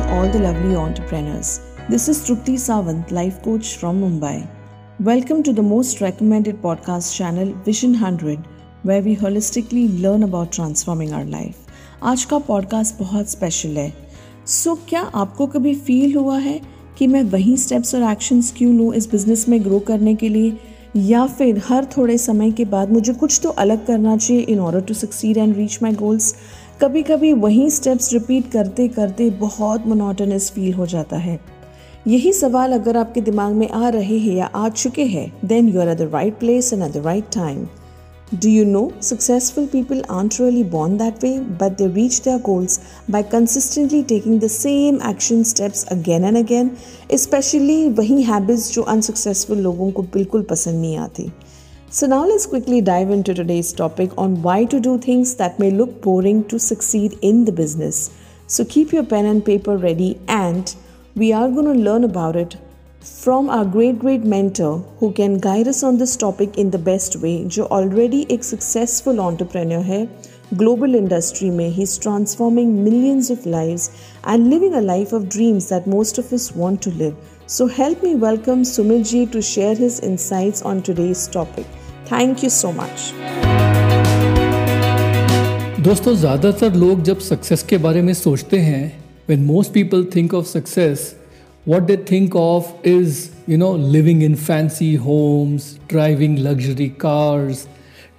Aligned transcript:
to 0.00 0.12
all 0.14 0.28
the 0.28 0.38
lovely 0.38 0.74
entrepreneurs. 0.76 1.60
This 1.88 2.08
is 2.08 2.18
Trupti 2.26 2.54
Sawant, 2.56 3.10
life 3.10 3.42
coach 3.42 3.76
from 3.76 4.00
Mumbai. 4.02 4.48
Welcome 5.00 5.42
to 5.42 5.52
the 5.52 5.62
most 5.62 6.00
recommended 6.00 6.62
podcast 6.62 7.14
channel 7.14 7.52
Vision 7.64 7.92
100, 7.92 8.38
where 8.82 9.02
we 9.02 9.14
holistically 9.14 10.00
learn 10.00 10.22
about 10.22 10.52
transforming 10.52 11.12
our 11.12 11.26
life. 11.26 11.58
आज 12.02 12.24
का 12.24 12.38
podcast 12.46 12.98
बहुत 12.98 13.30
special 13.30 13.76
है 13.76 13.92
so 14.46 14.74
so, 14.74 14.78
क्या 14.88 15.00
आपको 15.22 15.46
कभी 15.46 15.74
feel 15.86 16.16
हुआ 16.16 16.38
है 16.38 16.60
कि 16.98 17.06
मैं 17.06 17.22
वही 17.32 17.56
स्टेप्स 17.56 17.94
और 17.94 18.10
एक्शंस 18.12 18.52
क्यों 18.56 18.74
लूँ 18.76 18.92
इस 18.94 19.10
बिज़नेस 19.10 19.48
में 19.48 19.62
ग्रो 19.64 19.78
करने 19.90 20.14
के 20.14 20.28
लिए 20.28 20.56
या 20.96 21.26
फिर 21.26 21.60
हर 21.66 21.84
थोड़े 21.96 22.16
समय 22.18 22.50
के 22.50 22.64
बाद 22.64 22.92
मुझे 22.92 23.12
कुछ 23.14 23.40
तो 23.42 23.48
अलग 23.64 23.86
करना 23.86 24.16
चाहिए 24.16 24.42
in 24.42 24.60
order 24.60 24.80
to 24.80 24.94
succeed 24.94 25.36
and 25.36 25.56
reach 25.56 25.78
my 25.82 25.92
goals 25.92 26.34
कभी 26.82 27.02
कभी 27.02 27.32
वही 27.32 27.70
स्टेप्स 27.70 28.12
रिपीट 28.12 28.50
करते 28.52 28.86
करते 28.88 29.28
बहुत 29.30 29.86
मोनोटनस 29.86 30.50
फील 30.50 30.74
हो 30.74 30.86
जाता 30.86 31.16
है। 31.16 31.38
यही 32.06 32.32
सवाल 32.32 32.72
अगर 32.72 32.96
आपके 32.96 33.20
दिमाग 33.20 33.54
में 33.54 33.68
आ 33.68 33.88
रहे 33.88 34.18
हैं 34.18 34.36
या 34.36 34.46
आ 34.46 34.68
चुके 34.68 35.04
हैं 35.06 35.26
then 35.44 35.68
you 35.68 35.80
are 35.80 35.88
at 35.88 35.98
the 35.98 36.08
right 36.12 36.38
place 36.38 36.72
and 36.72 36.82
at 36.82 36.92
the 36.92 37.04
right 37.06 37.24
time 37.32 37.66
do 38.34 38.48
you 38.48 38.64
know 38.64 38.90
successful 39.02 39.66
people 39.66 40.02
aren't 40.10 40.40
really 40.40 40.64
born 40.70 40.96
that 40.98 41.24
way 41.24 41.38
but 41.60 41.76
they 41.78 41.86
reach 41.86 42.20
their 42.24 42.38
goals 42.40 42.80
by 43.10 43.22
consistently 43.32 44.02
taking 44.04 44.40
the 44.40 44.48
same 44.48 45.00
action 45.10 45.42
steps 45.42 45.84
again 45.92 46.24
and 46.24 46.36
again 46.36 46.70
specially 47.14 47.88
वही 47.88 48.22
habits 48.22 48.72
जो 48.72 48.82
unsuccessful 48.88 49.58
लोगों 49.58 49.90
को 49.90 50.02
बिल्कुल 50.02 50.42
पसंद 50.42 50.80
नहीं 50.80 50.96
आती। 50.98 51.30
so, 51.89 52.07
now 52.07 52.25
let's 52.25 52.45
quickly 52.45 52.81
dive 52.81 53.09
into 53.09 53.33
today's 53.33 53.71
topic 53.71 54.11
on 54.17 54.41
why 54.41 54.65
to 54.65 54.81
do 54.81 54.97
things 54.97 55.35
that 55.35 55.59
may 55.59 55.71
look 55.71 56.01
boring 56.01 56.43
to 56.49 56.59
succeed 56.59 57.17
in 57.21 57.45
the 57.45 57.53
business. 57.53 58.09
So, 58.47 58.65
keep 58.65 58.91
your 58.91 59.05
pen 59.05 59.25
and 59.25 59.45
paper 59.45 59.77
ready, 59.77 60.19
and 60.27 60.75
we 61.15 61.31
are 61.31 61.47
going 61.47 61.73
to 61.73 61.83
learn 61.89 62.03
about 62.03 62.35
it 62.35 62.57
from 62.99 63.49
our 63.49 63.63
great 63.63 63.99
great 63.99 64.25
mentor 64.25 64.79
who 64.99 65.11
can 65.13 65.37
guide 65.37 65.67
us 65.69 65.83
on 65.83 65.97
this 65.97 66.17
topic 66.17 66.57
in 66.57 66.71
the 66.71 66.81
best 66.89 67.15
way 67.21 67.33
जो 67.57 67.67
already 67.77 68.25
a 68.35 68.37
successful 68.47 69.21
entrepreneur 69.27 69.81
है 69.91 69.99
global 70.63 70.99
industry 71.01 71.51
में 71.59 71.69
he's 71.77 71.95
transforming 72.07 72.73
millions 72.89 73.29
of 73.29 73.45
lives 73.45 73.87
and 74.33 74.49
living 74.55 74.73
a 74.73 74.83
life 74.89 75.13
of 75.13 75.29
dreams 75.37 75.69
that 75.69 75.87
most 75.95 76.17
of 76.17 76.33
us 76.39 76.51
want 76.63 76.81
to 76.81 76.95
live 77.05 77.15
so 77.57 77.67
help 77.79 78.03
me 78.09 78.15
welcome 78.27 78.67
Sumit 78.73 79.09
ji 79.13 79.25
to 79.37 79.47
share 79.53 79.75
his 79.85 79.99
insights 80.11 80.69
on 80.73 80.85
today's 80.91 81.27
topic 81.39 81.78
thank 82.11 82.43
you 82.43 82.49
so 82.49 82.71
much 82.71 83.13
दोस्तों 85.85 86.15
ज़्यादातर 86.15 86.73
लोग 86.73 87.01
जब 87.03 87.19
success 87.19 87.63
के 87.69 87.77
बारे 87.77 88.01
में 88.01 88.13
सोचते 88.13 88.59
हैं 88.59 88.85
when 89.27 89.45
most 89.45 89.73
people 89.73 90.03
think 90.15 90.33
of 90.39 90.47
success 90.47 91.03
what 91.65 91.87
they 91.87 91.97
think 92.11 92.35
of 92.35 92.67
is 92.83 93.31
you 93.47 93.57
know 93.57 93.71
living 93.95 94.21
in 94.21 94.35
fancy 94.47 94.89
homes 95.05 95.67
driving 95.93 96.35
luxury 96.47 96.89
cars 97.03 97.67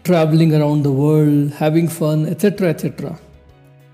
traveling 0.09 0.55
around 0.61 0.83
the 0.89 0.93
world 0.93 1.53
having 1.61 1.89
fun 1.97 2.27
etc 2.35 2.71
etc 2.71 3.17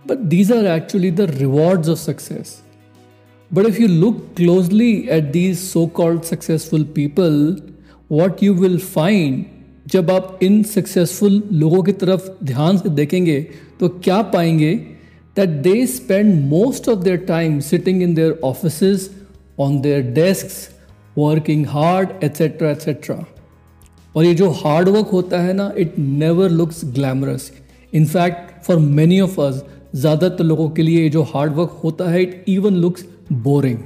but 0.07 0.29
these 0.35 0.51
are 0.51 0.67
actually 0.67 1.11
the 1.23 1.27
rewards 1.43 1.89
of 1.89 1.99
success 1.99 2.63
but 3.51 3.67
if 3.67 3.79
you 3.79 3.89
look 3.89 4.21
closely 4.37 4.93
at 5.11 5.33
these 5.33 5.61
so 5.71 5.87
called 6.01 6.25
successful 6.25 6.85
people 7.01 7.41
what 8.09 8.43
you 8.43 8.55
will 8.55 8.79
find 8.79 9.56
जब 9.88 10.10
आप 10.12 10.40
इन 10.44 10.62
successful 10.64 11.42
लोगों 11.54 11.82
की 11.84 11.92
तरफ़ 11.94 12.30
ध्यान 12.46 12.78
से 12.78 12.90
देखेंगे 12.92 13.40
तो 13.80 13.88
क्या 14.00 14.22
पाएँगे 14.32 14.74
that 15.38 15.50
they 15.64 15.86
spend 15.88 16.34
most 16.46 16.90
of 16.90 17.00
their 17.00 17.18
time 17.28 17.60
sitting 17.60 18.02
in 18.04 18.14
their 18.16 18.40
office 18.44 19.10
on 19.60 19.80
their 19.82 20.02
desk 20.14 21.18
working 21.18 21.66
hard 21.66 22.10
etcetera 22.24 22.72
etcetera 22.72 23.24
और 24.16 24.26
ये 24.26 24.34
जो 24.34 24.50
हार्ड 24.56 24.90
वर्क 24.90 25.08
होता 25.08 25.42
है 25.42 25.54
ना 25.54 25.72
it 25.78 25.98
never 26.00 26.50
looks 26.52 26.84
glamorous 26.96 27.52
in fact 27.94 28.66
for 28.66 28.80
many 28.80 29.20
of 29.20 29.40
us 29.42 29.64
ज़्यादातर 29.96 30.44
लोगों 30.44 30.70
के 30.70 30.82
लिए 30.82 31.04
ये 31.04 31.10
जो 31.10 31.24
हार्ड 31.26 31.54
वर्क 31.54 31.80
होता 31.84 32.10
है 32.10 32.22
it 32.22 32.44
even 32.50 32.76
looks 32.76 33.06
boring 33.34 33.78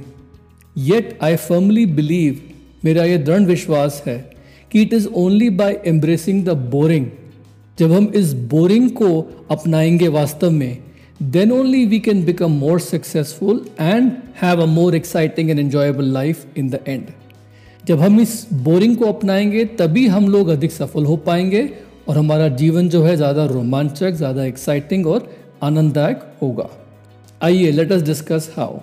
yet 0.76 1.18
I 1.22 1.36
firmly 1.38 1.86
believe 1.94 2.40
मेरा 2.84 3.04
ये 3.04 3.18
दृढ़ 3.18 3.42
विश्वास 3.46 4.02
है 4.06 4.31
कि 4.72 4.82
it 4.82 4.92
is 4.92 5.08
only 5.08 5.50
by 5.50 5.80
embracing 5.86 6.44
the 6.44 6.48
boring 6.48 7.06
जब 7.78 7.92
हम 7.92 8.12
इस 8.14 8.32
बोरिंग 8.32 8.90
को 8.90 9.30
अपनाएँगे 9.50 10.08
वास्तव 10.08 10.50
में 10.50 10.78
then 11.22 11.52
only 11.52 11.86
we 11.86 11.98
can 11.98 12.24
become 12.24 12.50
more 12.50 12.80
successful 12.80 13.64
and 13.80 14.12
have 14.42 14.62
a 14.62 14.66
more 14.66 14.94
exciting 14.94 15.50
and 15.50 15.58
enjoyable 15.58 16.04
life 16.04 16.46
in 16.56 16.68
the 16.68 16.80
end 16.88 17.06
जब 17.86 18.00
हम 18.00 18.20
इस 18.20 18.46
बोरिंग 18.52 18.96
को 18.96 19.04
अपनाएँगे 19.04 19.64
तभी 19.64 20.06
हम 20.06 20.28
लोग 20.28 20.48
अधिक 20.48 20.72
सफल 20.72 21.04
हो 21.04 21.16
पाएँगे 21.16 21.68
और 22.08 22.18
हमारा 22.18 22.48
जीवन 22.48 22.88
जो 22.88 23.02
है 23.02 23.16
ज़्यादा 23.16 23.44
रोमांचक 23.44 24.12
ज़्यादा 24.12 24.44
एक्साइटिंग 24.44 25.06
और 25.06 25.36
आनंददायक 25.62 26.32
होगा। 26.42 26.70
आइए 27.42 27.70
let 27.70 27.92
us 27.92 28.02
discuss 28.02 28.54
how 28.56 28.78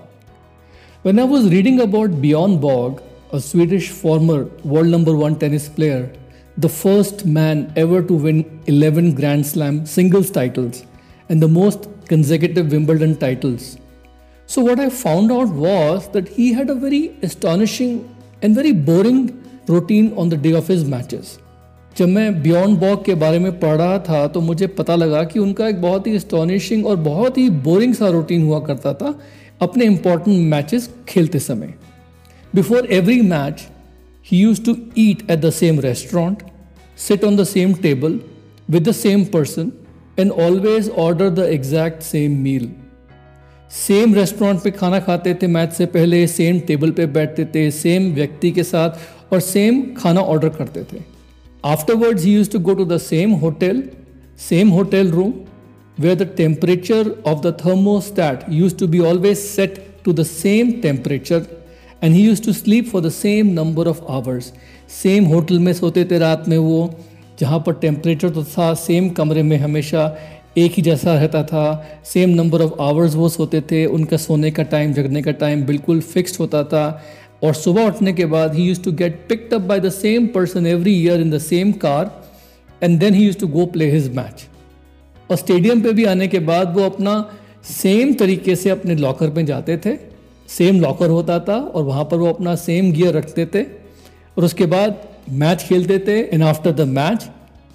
When 1.06 1.20
I 1.20 1.24
was 1.24 1.46
reading 1.52 1.78
about 1.80 2.16
Bjorn 2.22 2.56
Borg, 2.64 2.98
a 3.33 3.41
Swedish 3.41 3.91
former 3.91 4.45
world 4.65 4.89
number 4.89 5.15
one 5.15 5.37
tennis 5.37 5.69
player, 5.69 6.13
the 6.57 6.69
first 6.69 7.25
man 7.27 7.73
ever 7.77 8.03
to 8.03 8.15
win 8.15 8.61
11 8.67 9.15
Grand 9.15 9.47
Slam 9.47 9.87
singles 9.87 10.31
titles 10.31 10.85
and 11.29 11.43
the 11.43 11.49
most 11.49 11.89
consecutive 12.07 12.71
Wimbledon 12.71 13.17
titles. 13.17 13.79
So, 14.47 14.63
what 14.63 14.79
I 14.79 14.91
found 14.91 15.33
out 15.33 15.49
was 15.49 16.09
that 16.09 16.29
he 16.29 16.53
had 16.53 16.71
a 16.71 16.75
very 16.75 17.17
astonishing 17.23 18.15
and 18.43 18.55
very 18.55 18.73
boring 18.73 19.43
routine 19.67 20.13
on 20.17 20.29
the 20.29 20.37
day 20.37 20.53
of 20.53 20.69
his 20.69 20.85
matches. 20.85 21.39
जब 21.97 22.09
मैं 22.09 22.43
beyond 22.43 22.79
बॉक 22.79 23.05
के 23.05 23.15
बारे 23.15 23.39
में 23.39 23.59
पढ़ 23.61 23.77
रहा 23.77 23.99
था 24.09 24.27
तो 24.35 24.41
मुझे 24.41 24.67
पता 24.79 24.95
लगा 24.97 25.23
कि 25.25 25.39
उनका 25.39 25.69
एक 25.69 25.81
बहुत 25.83 26.07
ही 26.07 26.15
एस्टॉनिशिंग 26.17 26.87
और 26.87 26.97
बहुत 27.03 27.39
ही 27.39 27.49
बोरिंग 27.67 27.95
सा 27.95 28.09
रूटीन 28.17 28.43
हुआ 28.45 28.59
करता 28.67 28.93
था 29.03 29.15
अपने 29.63 29.85
इम्पॉर्टेंट 29.85 30.39
मैचेस 30.53 30.89
खेलते 31.09 31.39
समय 31.39 31.75
Before 32.55 32.83
every 32.89 33.23
match, 33.23 33.67
he 34.23 34.37
used 34.37 34.65
to 34.67 34.91
eat 34.95 35.25
at 35.29 35.43
the 35.43 35.53
same 35.53 35.81
restaurant, 35.81 36.43
sit 36.97 37.25
on 37.25 37.37
the 37.37 37.47
same 37.47 37.75
table 37.75 38.19
with 38.69 38.85
the 38.85 38.93
same 38.93 39.27
person, 39.27 39.73
and 40.17 40.31
always 40.31 40.89
order 40.89 41.31
the 41.31 41.51
exact 41.51 42.03
same 42.03 42.43
meal. 42.43 42.69
Same 43.71 44.15
restaurant 44.15 44.61
पे 44.63 44.71
खाना 44.71 44.99
खाते 45.07 45.33
थे 45.43 45.47
match 45.47 45.73
से 45.73 45.87
पहले 45.95 46.27
same 46.27 46.59
table 46.67 46.91
पे 46.99 47.07
बैठते 47.15 47.45
थे 47.55 47.71
same 47.71 48.13
व्यक्ति 48.15 48.51
के 48.59 48.63
साथ 48.65 49.33
और 49.33 49.41
सेम 49.41 49.83
खाना 49.95 50.21
ऑर्डर 50.35 50.49
करते 50.59 50.83
थे 50.93 51.01
afterwards 51.71 52.25
he 52.25 52.35
used 52.35 52.51
to 52.53 52.59
go 52.69 52.75
to 52.75 52.85
the 52.85 52.99
same 53.07 53.33
hotel 53.43 53.83
same 54.49 54.69
hotel 54.79 55.11
room 55.11 55.33
where 55.99 56.17
the 56.17 56.27
temperature 56.27 57.17
of 57.25 57.43
the 57.43 57.53
thermostat 57.53 58.41
used 58.53 58.79
to 58.79 58.87
be 58.95 59.01
always 59.01 59.43
set 59.51 59.77
to 60.05 60.13
the 60.13 60.25
same 60.25 60.81
temperature 60.81 61.47
and 62.04 62.14
he 62.16 62.22
used 62.24 62.42
to 62.44 62.54
sleep 62.54 62.88
for 62.90 63.02
the 63.02 63.10
same 63.10 63.48
number 63.54 63.88
of 63.88 64.02
hours 64.10 64.52
same 64.94 65.26
hotel 65.26 65.60
में 65.60 65.72
सोते 65.74 66.04
थे 66.06 66.20
रात 66.20 66.48
में 66.48 66.58
वो, 66.58 67.00
जहाँ 67.40 67.60
पर 67.60 67.74
temperature 67.74 68.30
तो 68.30 68.44
था 68.44 68.74
सेम 68.74 69.10
कमरे 69.10 69.44
में 69.44 69.58
हमेशा 69.58 70.16
एक 70.58 70.74
ही 70.74 70.82
जैसा 70.84 71.14
रहता 71.14 71.44
था। 71.44 71.88
सेम 72.06 72.30
नंबर 72.30 72.62
ऑफ़ 72.62 72.82
आवर्स 72.82 73.16
वो 73.16 73.30
सोते 73.30 73.62
थे, 73.62 73.86
उनका 73.86 74.18
सोने 74.18 74.52
का 74.52 74.64
टाइम 74.64 74.94
जगने 74.94 75.22
का 75.22 75.32
टाइम 75.32 75.64
बिल्कुल 75.66 76.00
फिक्स्ड 76.02 76.40
होता 76.40 76.64
था। 76.64 77.04
और 77.44 77.54
सुबह 77.54 77.86
उठने 77.88 78.14
के 78.14 78.26
बाद 78.26 78.56
he 78.56 78.64
used 78.64 78.82
to 78.82 78.92
get 78.92 79.26
picked 79.30 79.54
up 79.54 79.62
by 79.62 79.80
the 79.80 79.90
same 79.90 80.28
person 80.28 80.66
every 80.68 80.94
year 80.94 81.22
in 81.22 81.30
the 81.32 81.38
same 81.38 81.72
car 81.72 82.12
and 82.84 83.00
then 83.00 83.14
he 83.14 83.26
used 83.26 83.38
to 83.38 83.48
go 83.48 83.66
play 83.66 83.92
his 83.92 84.14
match 84.16 84.46
और 85.30 85.38
स्टेडियम 85.38 85.82
पे 85.82 85.94
भी 85.94 86.06
आने 86.06 86.28
के 86.28 86.40
बाद 86.40 86.74
वो 86.78 86.86
अपना 86.86 87.14
सेम 87.64 88.14
तरीके 88.14 88.56
से 88.56 88.70
अपने 88.70 88.96
लॉकर 88.96 89.30
में 89.30 89.46
जाते 89.46 89.78
थे। 89.78 89.98
सेम 90.58 90.80
लॉकर 90.80 91.10
होता 91.10 91.40
था 91.40 91.56
और 91.56 91.84
वहाँ 91.84 92.04
पर 92.04 92.18
वो 92.18 92.28
अपना 92.28 92.56
सेम 92.56 92.92
गियर 92.92 93.14
रखते 93.14 93.46
थे 93.46 93.64
और 94.38 94.46
उसके 94.46 94.66
बाद 94.66 95.02
मैच 95.30 95.64
खेलते 95.64 96.00
थे 96.00 96.20
and 96.20 96.44
after 96.44 96.72
the 96.72 96.82
match 96.82 97.30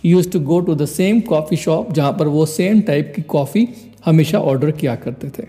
he 0.04 0.10
used 0.10 0.30
to 0.30 0.40
go 0.40 0.60
to 0.60 0.74
the 0.74 0.86
same 0.86 1.20
coffee 1.20 1.56
shop 1.56 1.92
जहाँ 1.92 2.12
पर 2.12 2.26
वो 2.26 2.46
सेम 2.46 2.80
टाइप 2.80 3.12
की 3.16 3.22
कॉफ़ी 3.22 3.68
हमेशा 4.04 4.38
ऑर्डर 4.38 4.70
किया 4.70 4.94
करते 4.94 5.28
थे। 5.28 5.46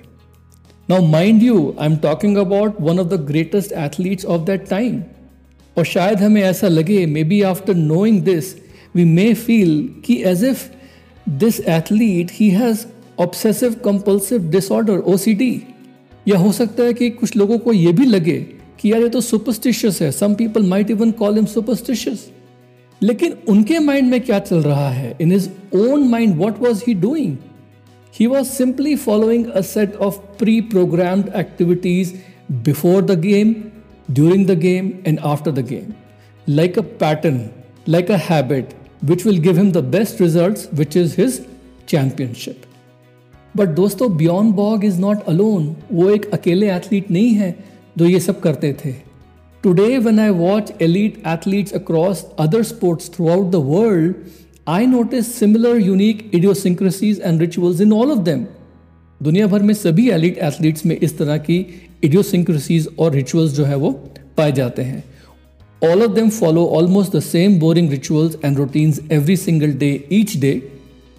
Now 0.90 1.06
mind 1.06 1.44
you 1.44 1.76
I 1.80 1.88
am 1.88 1.96
talking 1.96 2.38
about 2.38 2.82
one 2.82 3.00
of 3.00 3.08
the 3.08 3.14
greatest 3.14 3.72
athletes 3.72 4.26
of 4.26 4.42
that 4.42 4.70
time 4.70 5.02
और 5.78 5.86
शायद 5.86 6.20
हमें 6.20 6.42
ऐसा 6.42 6.68
लगे 6.68 7.06
maybe 7.24 7.42
after 7.42 7.76
knowing 7.76 8.22
this 8.22 8.56
we 8.96 9.06
may 9.06 9.34
feel 9.34 9.90
कि 10.06 10.24
as 10.26 10.44
if 10.44 10.68
this 11.30 11.60
athlete 11.60 12.32
he 12.34 12.50
has 12.50 12.86
obsessive 13.20 13.74
compulsive 13.74 14.50
disorder 14.52 14.98
O 14.98 15.18
C 15.18 15.34
D 15.34 15.62
या 16.28 16.38
हो 16.38 16.52
सकता 16.52 16.84
है 16.84 16.94
कि 16.94 17.10
कुछ 17.10 17.36
लोगों 17.38 17.58
को 17.58 17.74
यह 17.74 17.92
भी 17.92 18.06
लगे 18.06 18.38
कि 18.80 18.92
यार 18.92 19.02
ये 19.02 19.10
तो 19.10 19.22
सुपरस्टिशियस 19.22 20.02
है 20.02 20.12
some 20.12 20.34
people 20.34 20.64
might 20.64 20.92
even 20.92 21.12
call 21.12 21.36
him 21.36 21.46
superstitious 21.46 22.30
लेकिन 23.02 23.34
उनके 23.48 23.80
माइंड 23.80 24.10
में 24.12 24.20
क्या 24.22 24.40
चल 24.40 24.62
रहा 24.62 24.90
है? 24.90 25.18
In 25.22 25.32
his 25.32 25.50
own 25.76 26.08
mind 26.08 26.36
what 26.36 26.60
was 26.60 26.84
he 26.88 26.94
doing 26.94 27.38
he 28.20 28.28
was 28.28 28.46
simply 28.46 28.96
following 28.96 29.46
a 29.46 29.62
set 29.62 29.96
of 29.96 30.18
pre 30.40 30.60
programmed 30.62 31.30
activities 31.36 32.14
before 32.52 33.02
the 33.02 33.20
game 33.20 33.56
during 34.12 34.46
the 34.48 34.60
game 34.60 34.92
and 35.08 35.20
after 35.20 35.52
the 35.52 35.66
game 35.66 35.94
like 36.50 36.80
a 36.80 36.82
pattern 37.00 37.42
like 37.90 38.12
a 38.12 38.18
habit 38.30 38.70
which 39.04 39.26
will 39.26 39.38
give 39.38 39.58
him 39.58 39.72
the 39.72 39.78
best 39.78 40.22
result 40.22 40.74
which 40.74 40.98
is 40.98 41.16
his 41.22 41.42
championship 41.90 42.62
but 43.56 43.68
दोस्तों 43.68 44.16
बियॉन्ड 44.18 44.56
Borg 44.56 44.86
is 44.86 45.00
not 45.00 45.24
alone 45.28 45.76
वो 45.94 46.10
एक 46.10 46.26
अकेले 46.34 46.72
athlete 46.72 47.12
नहीं 47.12 47.30
है 47.30 47.56
जो 47.98 48.06
ये 48.06 48.20
सब 48.20 48.40
करते 48.40 48.74
थे। 48.86 48.92
Today 49.64 49.98
when 49.98 50.20
I 50.20 50.30
watch 50.30 50.74
elite 50.82 51.22
athletes 51.28 51.74
across 51.74 52.26
other 52.40 52.64
sports 52.64 53.10
throughout 53.28 53.52
the 53.52 53.56
world 53.56 54.16
I 54.68 54.86
notice 54.86 55.34
similar 55.36 55.78
unique 55.78 56.30
idiosyncrasies 56.34 57.22
and 57.26 57.42
rituals 57.42 57.82
in 57.82 57.94
all 57.94 58.12
of 58.12 58.20
them 58.20 58.46
दुनिया 59.24 59.48
भर 59.48 59.64
में 59.64 59.74
सभी 59.74 60.10
एलिट 60.10 60.38
एथलीट्स 60.38 60.86
में 60.86 60.98
इस 60.98 61.18
तरह 61.18 61.38
की 61.38 61.66
इडियोसिंक्रेसीज 62.04 62.88
और 63.00 63.12
रिचुअल्स 63.12 63.52
जो 63.52 63.66
है 63.66 63.76
वो 63.76 63.92
पाए 64.38 64.52
जाते 64.52 64.82
हैं। 64.82 65.04
All 65.82 66.04
of 66.04 66.12
them 66.12 66.30
follow 66.30 66.66
almost 66.66 67.16
the 67.16 67.20
same 67.20 67.60
boring 67.60 67.90
rituals 67.90 68.38
and 68.46 68.58
routines 68.58 69.00
every 69.12 69.38
single 69.38 69.72
day 69.72 70.08
each 70.12 70.38
day 70.38 70.62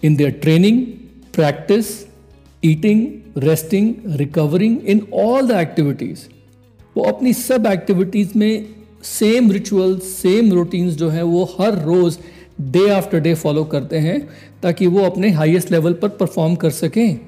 in 0.03 0.15
their 0.15 0.31
training 0.31 0.81
practice 1.33 2.06
eating 2.63 3.43
resting 3.43 3.93
recovering 4.19 4.77
in 4.85 5.01
all 5.15 5.47
the 5.47 5.59
activities 5.59 6.19
वो 6.95 7.03
अपनी 7.03 7.33
सब 7.33 7.65
एक्टिविटीज़ 7.67 8.37
में 8.37 8.65
सेम 9.03 9.51
रिचुअल 9.51 9.97
सेम 9.99 10.51
रूटीन्स 10.53 10.93
जो 10.95 11.09
है, 11.09 11.23
वो 11.23 11.43
हर 11.59 11.77
रोज़ 11.81 12.17
day 12.61 12.87
after 12.89 13.19
day 13.19 13.33
follow 13.33 13.63
करते 13.63 13.97
हैं, 13.97 14.19
ताकि 14.63 14.87
वो 14.87 15.03
अपने 15.05 15.29
हाईएस्ट 15.31 15.71
लेवल 15.71 15.93
पर 15.93 16.09
परफॉर्म 16.19 16.55
कर 16.55 16.69
सकें। 16.69 17.19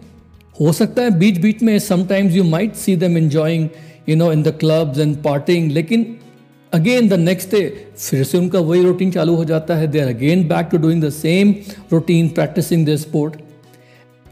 हो 0.56 0.72
सकता 0.74 1.02
है 1.02 1.18
बीच 1.20 1.38
बीच 1.38 1.62
में 1.64 1.78
sometimes 1.80 2.36
you 2.36 2.44
might 2.44 2.74
see 2.76 2.96
them 2.96 3.18
enjoying 3.18 3.68
you 4.10 4.16
know 4.16 4.32
in 4.32 4.42
the 4.44 4.56
clubs 4.60 5.00
and 5.00 5.16
partying 5.24 5.72
लेकिन 5.72 6.06
अगेन 6.74 7.08
द 7.10 7.14
नेक्स्ट 7.20 7.52
डे 7.52 7.62
फिर 7.98 8.24
से 8.24 8.38
उनका 8.38 8.60
वही 8.62 8.84
रूटीन 8.84 9.12
चालू 9.12 9.36
हो 9.36 9.46
जाता 9.46 9.76
है। 9.76 9.88
They 9.88 10.00
are 10.00 10.08
again 10.08 10.48
back 10.48 10.70
to 10.72 10.78
doing 10.78 11.04
the 11.04 11.10
same 11.12 11.54
routine 11.92 12.28
practicing 12.30 12.86
the 12.88 12.96
sport 12.96 13.36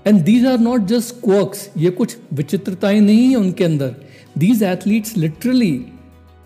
and 0.07 0.21
these 0.24 0.45
are 0.45 0.57
not 0.59 0.86
just 0.88 1.15
quirks 1.24 1.69
ये 1.77 1.89
कुछ 1.92 2.18
विचित्रताएँ 2.33 3.00
नहीं 3.00 3.30
है 3.30 3.36
उनके 3.36 3.63
अंदर. 3.63 3.95
These 4.38 4.63
athletes 4.63 5.15
literally 5.18 5.74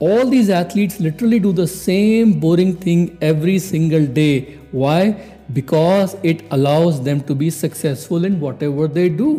all 0.01 0.29
these 0.29 0.49
athletes 0.49 0.99
literally 1.01 1.39
do 1.39 1.51
the 1.53 1.65
same 1.65 2.33
boring 2.41 2.73
thing 2.85 3.07
every 3.23 3.59
single 3.59 4.05
day 4.13 4.29
why 4.75 5.11
because 5.51 6.15
it 6.27 6.47
allows 6.51 6.95
them 6.99 7.19
to 7.19 7.35
be 7.35 7.49
successful 7.51 8.25
in 8.25 8.39
whatever 8.63 8.87
they 8.93 9.07
do 9.17 9.35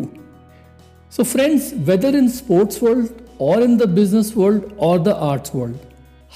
so 1.17 1.23
friends 1.23 1.73
whether 1.89 2.15
in 2.15 2.29
sports 2.29 2.83
world 2.83 3.07
और 3.41 3.63
in 3.63 3.77
the 3.77 3.89
business 3.89 4.33
world 4.37 4.63
और 4.79 5.03
the 5.03 5.17
arts 5.31 5.51
world 5.55 5.75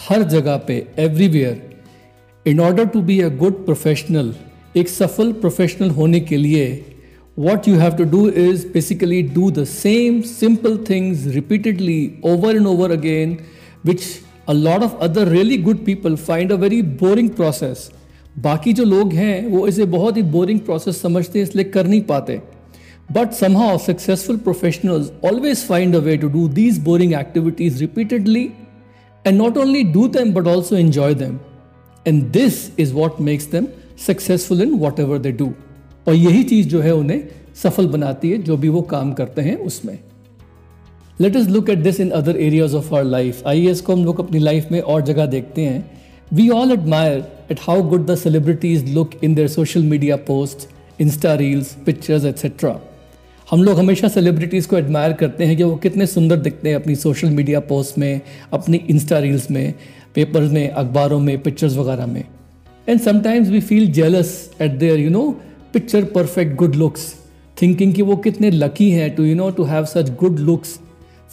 हर 0.10 0.24
जगह 0.30 0.57
पे 0.68 0.86
everywhere 1.00 2.50
in 2.50 2.60
order 2.60 2.86
to 2.88 3.01
be 3.01 3.19
a 3.22 3.30
good 3.38 3.66
professional 3.66 4.34
एक 4.75 4.89
सफल 4.89 5.31
professional 5.42 5.89
होने 5.89 6.19
के 6.19 6.38
लिए 6.38 6.68
what 7.38 7.68
you 7.68 7.78
have 7.78 7.95
to 7.98 8.06
do 8.06 8.19
is 8.30 8.66
basically 8.66 9.22
do 9.22 9.51
the 9.51 9.66
same 9.66 10.24
simple 10.24 10.75
things 10.75 11.25
repeatedly 11.36 12.19
over 12.24 12.50
and 12.50 12.66
over 12.66 12.92
again, 12.94 13.45
which 13.84 14.22
a 14.48 14.54
lot 14.54 14.81
of 14.81 14.95
other 14.95 15.25
really 15.25 15.57
good 15.57 15.86
people 15.86 16.18
find 16.18 16.51
a 16.51 16.57
very 16.57 16.81
boring 17.01 17.30
process. 17.39 17.92
बाकी 18.39 18.74
जो 18.74 18.84
लोग 18.84 19.13
हैं 19.13 19.48
वो 19.50 19.68
इसे 19.68 19.86
बहुत 19.92 20.18
ही 20.18 20.24
बोरिंग 20.34 20.60
प्रोसेस 20.60 21.01
समझते 21.01 21.39
हैं 21.39 21.45
इसलिए 21.45 21.66
कर 21.75 21.88
नहीं 21.88 22.01
पाते। 22.10 22.42
But 23.12 23.31
somehow 23.34 23.78
successful 23.78 24.38
professionals 24.48 25.12
always 25.25 25.66
find 25.68 25.95
a 25.95 26.00
way 26.00 26.18
to 26.18 26.28
do 26.30 26.48
these 26.57 26.80
boring 26.84 27.13
activities 27.13 27.80
repeatedly 27.80 28.44
and 29.28 29.38
not 29.38 29.57
only 29.57 29.84
do 29.94 30.07
them 30.18 30.34
but 30.34 30.48
also 30.48 30.75
enjoy 30.75 31.13
them 31.22 31.39
and 32.07 32.24
this 32.31 32.60
is 32.80 32.94
what 32.94 33.22
makes 33.30 33.51
them 33.51 33.68
successful 34.07 34.62
in 34.62 34.74
whatever 35.00 35.18
they 35.19 35.31
do 35.31 35.54
और 36.07 36.15
यही 36.15 36.44
चीज़ 36.44 36.68
जो 36.68 36.81
है 36.81 36.94
उन्हें 36.95 37.24
सफल 37.63 37.88
बनाती 37.88 38.30
है, 38.30 38.38
जो 38.38 38.57
भी 38.57 38.69
वो 38.69 38.81
काम 38.81 39.13
करते 39.13 39.42
हैं 39.42 39.56
उसमें। 39.57 39.98
Let 41.21 41.36
us 41.36 41.50
look 41.50 41.69
at 41.69 41.77
this 41.77 42.00
in 42.00 42.09
other 42.09 42.38
areas 42.38 42.75
of 42.75 42.94
our 42.95 43.04
life 43.04 43.48
आई 43.48 43.74
को 43.86 43.94
हम 43.94 44.06
लोग 44.06 44.19
अपनी 44.19 44.39
लाइफ 44.39 44.71
में 44.71 44.80
और 44.81 45.01
जगह 45.01 45.25
देखते 45.25 45.62
हैं। 45.62 45.92
We 46.33 46.50
all 46.50 46.71
admire 46.71 47.24
at 47.51 47.59
how 47.62 47.81
good 47.81 48.06
the 48.06 48.15
celebrities 48.15 48.94
look 48.94 49.12
in 49.24 49.36
their 49.36 49.48
social 49.48 49.83
media 49.83 50.15
post 50.27 50.68
insta 51.01 51.33
reels 51.33 51.75
pictures 51.86 52.25
etcetera 52.25 52.80
हम 53.51 53.63
लोग 53.63 53.77
हमेशा 53.80 54.07
सेलिब्रिटीज़ 54.07 54.68
को 54.68 54.77
एडमायर 54.77 55.13
करते 55.13 55.45
हैं 55.45 55.56
कि 55.57 55.63
वो 55.63 55.75
कितने 55.75 56.06
सुंदर 56.07 56.38
दिखते 56.38 56.69
हैं 56.69 56.75
अपनी 56.75 56.95
सोशल 56.95 57.30
मीडिया 57.30 57.60
पोस्ट 57.60 57.98
में, 57.98 58.21
अपनी 58.53 58.77
इंस्टा 58.77 59.19
रील्स 59.19 59.50
में 59.51 59.74
पेपर्स 60.15 60.51
में, 60.51 60.69
अखबारों 60.69 61.19
में 61.19 61.42
पिक्चर्स 61.44 61.75
वगैरह 61.77 62.06
में। 62.06 62.24
And 62.89 63.00
sometimes 63.00 63.50
we 63.50 63.60
feel 63.62 63.92
jealous 63.92 64.51
at 64.62 64.71
their 64.71 65.00
you 65.00 65.10
know 65.10 65.24
picture 65.77 66.03
perfect 66.15 66.56
good 66.56 66.75
looks 66.75 67.13
thinking 67.62 67.94
कि 67.94 68.01
वो 68.01 68.15
कितने 68.18 68.51
लकी 68.51 68.89
हैं 68.91 69.09
to 69.15 69.24
you 69.24 69.35
know 69.35 69.50
to 69.57 69.63
have 69.63 69.85
such 69.85 70.09
good 70.19 70.39
looks 70.39 70.79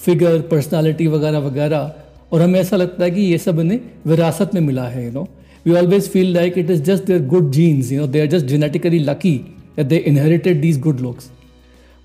figure 0.05 0.41
personality 0.51 1.07
वगैरह 1.07 1.39
वगैरह। 1.39 1.95
और 2.33 2.43
हमें 2.43 2.61
ऐसा 2.61 2.77
लगता 2.77 3.05
है 3.05 3.11
कि 3.11 3.21
ये 3.21 3.39
सब 3.39 3.61
इन्हें 3.61 3.81
विरासत 4.07 4.55
में 4.55 4.61
मिला 4.61 4.87
है 4.89 5.05
you 5.07 5.11
know 5.13 5.27
we 5.67 5.73
always 5.73 6.09
feel 6.11 6.33
like 6.35 6.59
it 6.59 6.71
is 6.71 6.83
just 6.83 7.05
their 7.05 7.27
good 7.27 7.51
genes 7.53 7.93
you 7.93 8.01
know 8.01 8.07
they 8.07 8.21
are 8.21 8.27
just 8.27 8.47
genetically 8.47 8.99
lucky 8.99 9.37
that 9.77 9.87
they 9.87 9.97
inherited 9.97 10.61
these 10.61 10.81
good 10.81 11.01
looks 11.01 11.31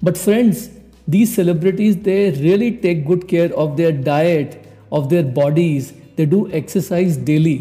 but 0.03 0.17
friends 0.17 0.69
these 1.11 1.33
celebrities, 1.33 1.97
they 1.97 2.31
really 2.33 2.71
take 2.71 3.05
good 3.05 3.27
care 3.27 3.51
of 3.55 3.77
their 3.77 3.91
diet, 3.91 4.57
of 4.91 5.09
their 5.09 5.23
bodies. 5.23 5.93
They 6.17 6.25
do 6.25 6.41
exercise 6.59 7.17
daily. 7.29 7.57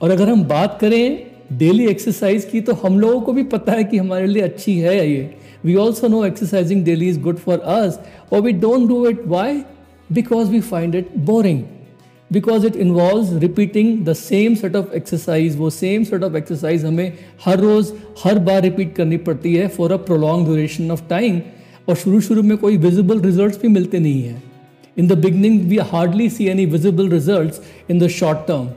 और 0.00 0.10
अगर 0.10 0.28
हम 0.28 0.44
बात 0.44 0.78
करें 0.80 1.35
daily 1.52 1.86
exercise 1.86 2.44
की 2.44 2.60
तो 2.60 2.72
हम 2.74 2.98
लोगों 3.00 3.20
को 3.20 3.32
भी 3.32 3.42
पता 3.42 3.72
है 3.72 3.84
कि 3.84 3.98
हमारे 3.98 4.26
लिए 4.26 4.42
अच्छी 4.42 4.78
है 4.78 4.96
ये। 5.10 5.30
We 5.64 5.74
also 5.74 6.08
know 6.08 6.24
exercising 6.24 6.84
daily 6.84 7.08
is 7.08 7.20
good 7.20 7.38
for 7.38 7.58
us 7.58 7.98
और 8.32 8.40
we 8.40 8.52
don't 8.52 8.88
do 8.88 9.06
it 9.06 9.26
why 9.26 9.60
because 10.10 10.50
we 10.50 10.60
find 10.62 10.94
it 10.94 11.16
boring 11.26 11.62
because 12.30 12.66
it 12.66 12.76
involve 12.76 13.38
repeating 13.38 14.04
the 14.06 14.12
same 14.12 14.54
set 14.54 14.76
of 14.76 14.94
exercise 14.94 15.56
वो 15.56 15.70
सेम 15.70 16.04
सेट 16.04 16.22
ऑफ़ 16.22 16.36
एक्सरसाइज 16.36 16.84
हमें 16.84 17.12
हर 17.44 17.58
रोज़, 17.58 17.92
हर 18.24 18.38
बार 18.38 18.62
repeat 18.62 18.94
करनी 18.94 19.16
पड़ती 19.18 19.54
है 19.54 19.68
for 19.68 19.92
a 19.92 19.96
prolong 20.06 20.46
duration 20.46 20.90
of 20.90 21.08
time 21.10 21.40
और 21.88 21.96
शुरू 21.96 22.20
शुरू 22.20 22.42
में 22.42 22.56
कोई 22.58 22.76
विजिबल 22.76 23.20
रिज़ल्ट 23.20 23.60
भी 23.62 23.68
मिलते 23.68 23.98
नहीं 23.98 24.22
हैं। 24.22 24.42
In 24.96 25.08
the 25.08 25.18
beginning 25.18 25.60
we 25.68 25.76
hardly 25.90 26.28
see 26.30 26.46
any 26.48 26.66
visible 26.66 27.08
result 27.08 27.90
in 27.90 27.98
the 27.98 28.08
short 28.08 28.46
term 28.48 28.68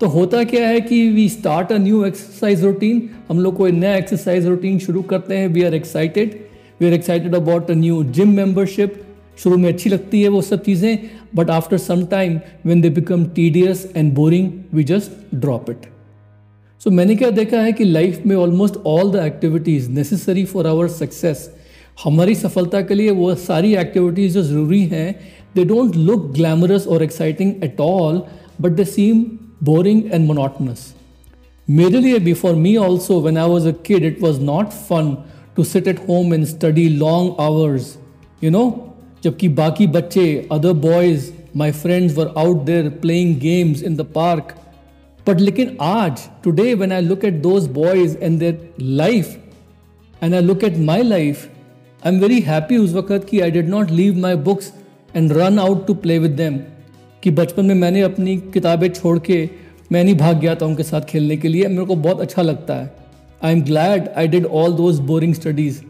तो 0.00 0.06
होता 0.06 0.42
क्या 0.44 0.66
है 0.68 0.80
कि 0.80 1.08
we 1.10 1.28
start 1.28 1.72
a 1.72 1.76
new 1.78 2.04
exercise 2.04 2.64
routine 2.64 3.08
हम 3.28 3.38
लोग 3.40 3.56
कोई 3.56 3.72
नया 3.72 3.94
एक्सरसाइज 3.96 4.46
रूटीन 4.46 4.78
शुरू 4.78 5.02
करते 5.02 5.36
हैं. 5.36 5.48
We 5.48 5.62
are 5.62 5.74
excited 5.74 6.38
we 6.80 6.86
are 6.86 6.92
excited 6.92 7.34
about 7.34 7.70
a 7.70 7.74
new 7.74 8.02
gym 8.16 8.34
membership 8.36 9.02
शुरू 9.38 9.56
में 9.56 9.68
अच्छी 9.68 9.90
लगती 9.90 10.22
है 10.22 10.28
वो 10.28 10.42
सब 10.42 10.62
चीज़ें 10.62 10.98
but 11.36 11.50
after 11.50 11.78
some 11.78 12.04
time 12.06 12.38
when 12.66 12.80
they 12.80 12.90
become 12.90 13.24
tedious 13.34 13.86
and 13.96 14.12
boring 14.14 14.50
we 14.74 14.84
just 14.84 15.34
drop 15.36 15.70
it 15.70 15.86
so 16.80 16.90
मैंने 16.90 17.16
क्या 17.16 17.30
देखा 17.30 17.60
है 17.62 17.72
कि 17.72 17.84
लाइफ 17.84 18.22
में 18.26 18.36
almost 18.36 18.76
all 18.86 19.10
the 19.12 19.24
activities 19.24 19.90
necessary 19.90 20.44
for 20.44 20.66
our 20.66 20.88
success 20.90 21.48
हमारी 22.04 22.34
सफलता 22.36 22.80
के 22.82 22.94
लिए 22.94 23.10
वो 23.12 23.34
सारी 23.42 23.74
एक्टिविटीज़ 23.76 24.34
जो 24.34 24.42
ज़रूरी 24.44 24.82
हैं 24.86 25.12
दे 25.54 25.64
डोंट 25.64 25.96
लुक 25.96 26.32
ग्लैमरस 26.34 26.86
और 26.86 27.02
exciting 27.02 27.52
at 27.64 27.80
all 27.80 28.22
but 28.60 28.72
they 28.72 28.84
seem 28.84 29.24
boring 29.60 30.10
and 30.12 30.26
monotonous. 30.26 30.94
Majorly 31.68 32.22
before 32.24 32.54
me 32.54 32.76
also, 32.78 33.18
when 33.18 33.36
I 33.36 33.46
was 33.46 33.66
a 33.66 33.72
kid, 33.72 34.02
it 34.02 34.20
was 34.20 34.38
not 34.38 34.72
fun 34.72 35.24
to 35.56 35.64
sit 35.64 35.86
at 35.86 35.98
home 35.98 36.32
and 36.32 36.46
study 36.46 36.88
long 36.88 37.34
hours. 37.38 37.98
You 38.40 38.50
know, 38.50 38.94
जबकि 39.22 39.48
बाकी 39.54 39.86
बच्चे 39.92 40.48
other 40.50 40.72
boys, 40.72 41.32
my 41.54 41.72
friends 41.72 42.14
were 42.14 42.30
out 42.38 42.64
there 42.66 42.90
playing 42.90 43.38
games 43.38 43.82
in 43.82 43.96
the 43.96 44.04
park. 44.04 44.54
But 45.24 45.38
लेकिन 45.38 45.76
आज 45.80 46.28
today 46.42 46.74
when 46.74 46.92
I 46.92 47.00
look 47.00 47.24
at 47.24 47.42
those 47.42 47.66
boys 47.66 48.14
and 48.14 48.40
their 48.40 48.56
life 48.78 49.36
and 50.22 50.34
I 50.34 50.40
look 50.40 50.62
at 50.62 50.78
my 50.78 51.02
life, 51.02 51.48
I'm 52.04 52.20
very 52.20 52.40
happy 52.40 52.78
उस 52.78 52.92
वक्त 52.92 53.28
कि 53.28 53.42
I 53.42 53.50
did 53.50 53.68
not 53.68 53.90
leave 53.90 54.16
my 54.16 54.34
books 54.36 54.72
and 55.14 55.34
run 55.36 55.58
out 55.58 55.86
to 55.88 55.94
play 55.94 56.18
with 56.18 56.36
them. 56.36 56.60
कि 57.28 57.32
बचपन 57.32 57.66
में 57.66 57.74
मैंने 57.74 58.02
अपनी 58.02 58.36
किताबें 58.52 58.88
छोड़ 58.88 59.18
के 59.18 59.38
मैं 59.92 60.02
नहीं 60.04 60.14
भाग 60.14 60.38
गया 60.40 60.54
था 60.54 60.66
उनके 60.66 60.82
साथ 60.82 61.00
खेलने 61.00 61.36
के 61.36 61.48
लिए। 61.48 61.66
मेरे 61.68 61.84
को 61.84 61.96
बहुत 61.96 62.20
अच्छा 62.20 62.42
लगता 62.42 62.74
है। 62.74 62.90
I 63.42 63.52
am 63.52 63.60
glad 63.62 64.08
I 64.16 64.28
did 64.28 64.46
all 64.46 64.72
those 64.72 64.98
boring 65.00 65.34
studies 65.34 65.80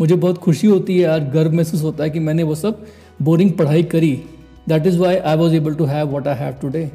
मुझे 0.00 0.14
बहुत 0.14 0.38
खुशी 0.38 0.66
होती 0.66 0.94
है 0.94 1.00
यार, 1.00 1.20
गर्व 1.20 1.52
महसूस 1.52 1.82
होता 1.82 2.04
है 2.04 2.10
कि 2.10 2.20
मैंने 2.20 2.42
वो 2.42 2.54
सब 2.54 2.84
बोरिंग 3.22 3.52
पढ़ाई 3.52 3.82
करी। 3.82 4.10
That 4.68 4.86
is 4.86 4.98
why 4.98 5.16
I 5.16 5.36
was 5.36 5.54
able 5.54 5.74
to 5.74 5.84
have 5.84 6.08
what 6.08 6.28
I 6.28 6.34
have 6.34 6.54
today 6.62 6.90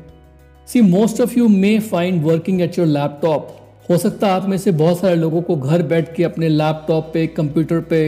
see 0.67 0.81
most 0.81 1.21
of 1.21 1.39
you 1.39 1.47
may 1.47 1.77
find 1.79 2.23
working 2.23 2.61
at 2.61 2.79
your 2.79 2.87
laptop 2.87 3.55
हो 3.89 3.97
सकता 3.97 4.27
है 4.27 4.33
आप 4.33 4.47
में 4.49 4.57
से 4.57 4.71
बहुत 4.71 4.99
सारे 4.99 5.15
लोगों 5.15 5.41
को 5.41 5.55
घर 5.55 5.81
बैठ 5.83 6.13
के 6.15 6.23
अपने 6.23 6.49
लैपटॉप 6.49 7.09
पे 7.13 7.25
कंप्यूटर 7.27 7.79
पे 7.79 7.99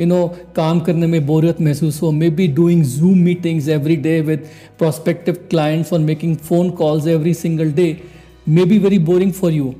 यू 0.00 0.06
नो 0.06 0.26
काम 0.56 0.80
करने 0.80 1.06
में 1.06 1.26
बोरियत 1.26 1.60
महसूस 1.60 2.00
हो। 2.02 2.10
Maybe 2.30 2.46
doing 2.48 2.82
Zoom 2.84 3.18
meetings 3.18 3.68
every 3.68 3.96
day 3.96 4.20
with 4.20 4.46
prospective 4.78 5.38
clients 5.50 5.92
और 5.92 5.98
making 6.00 6.36
phone 6.38 6.70
calls 6.70 7.06
every 7.06 7.34
single 7.34 7.72
day 7.72 7.86
maybe 8.64 8.78
very 8.78 8.98
boring 9.00 9.32
for 9.32 9.52
you 9.52 9.74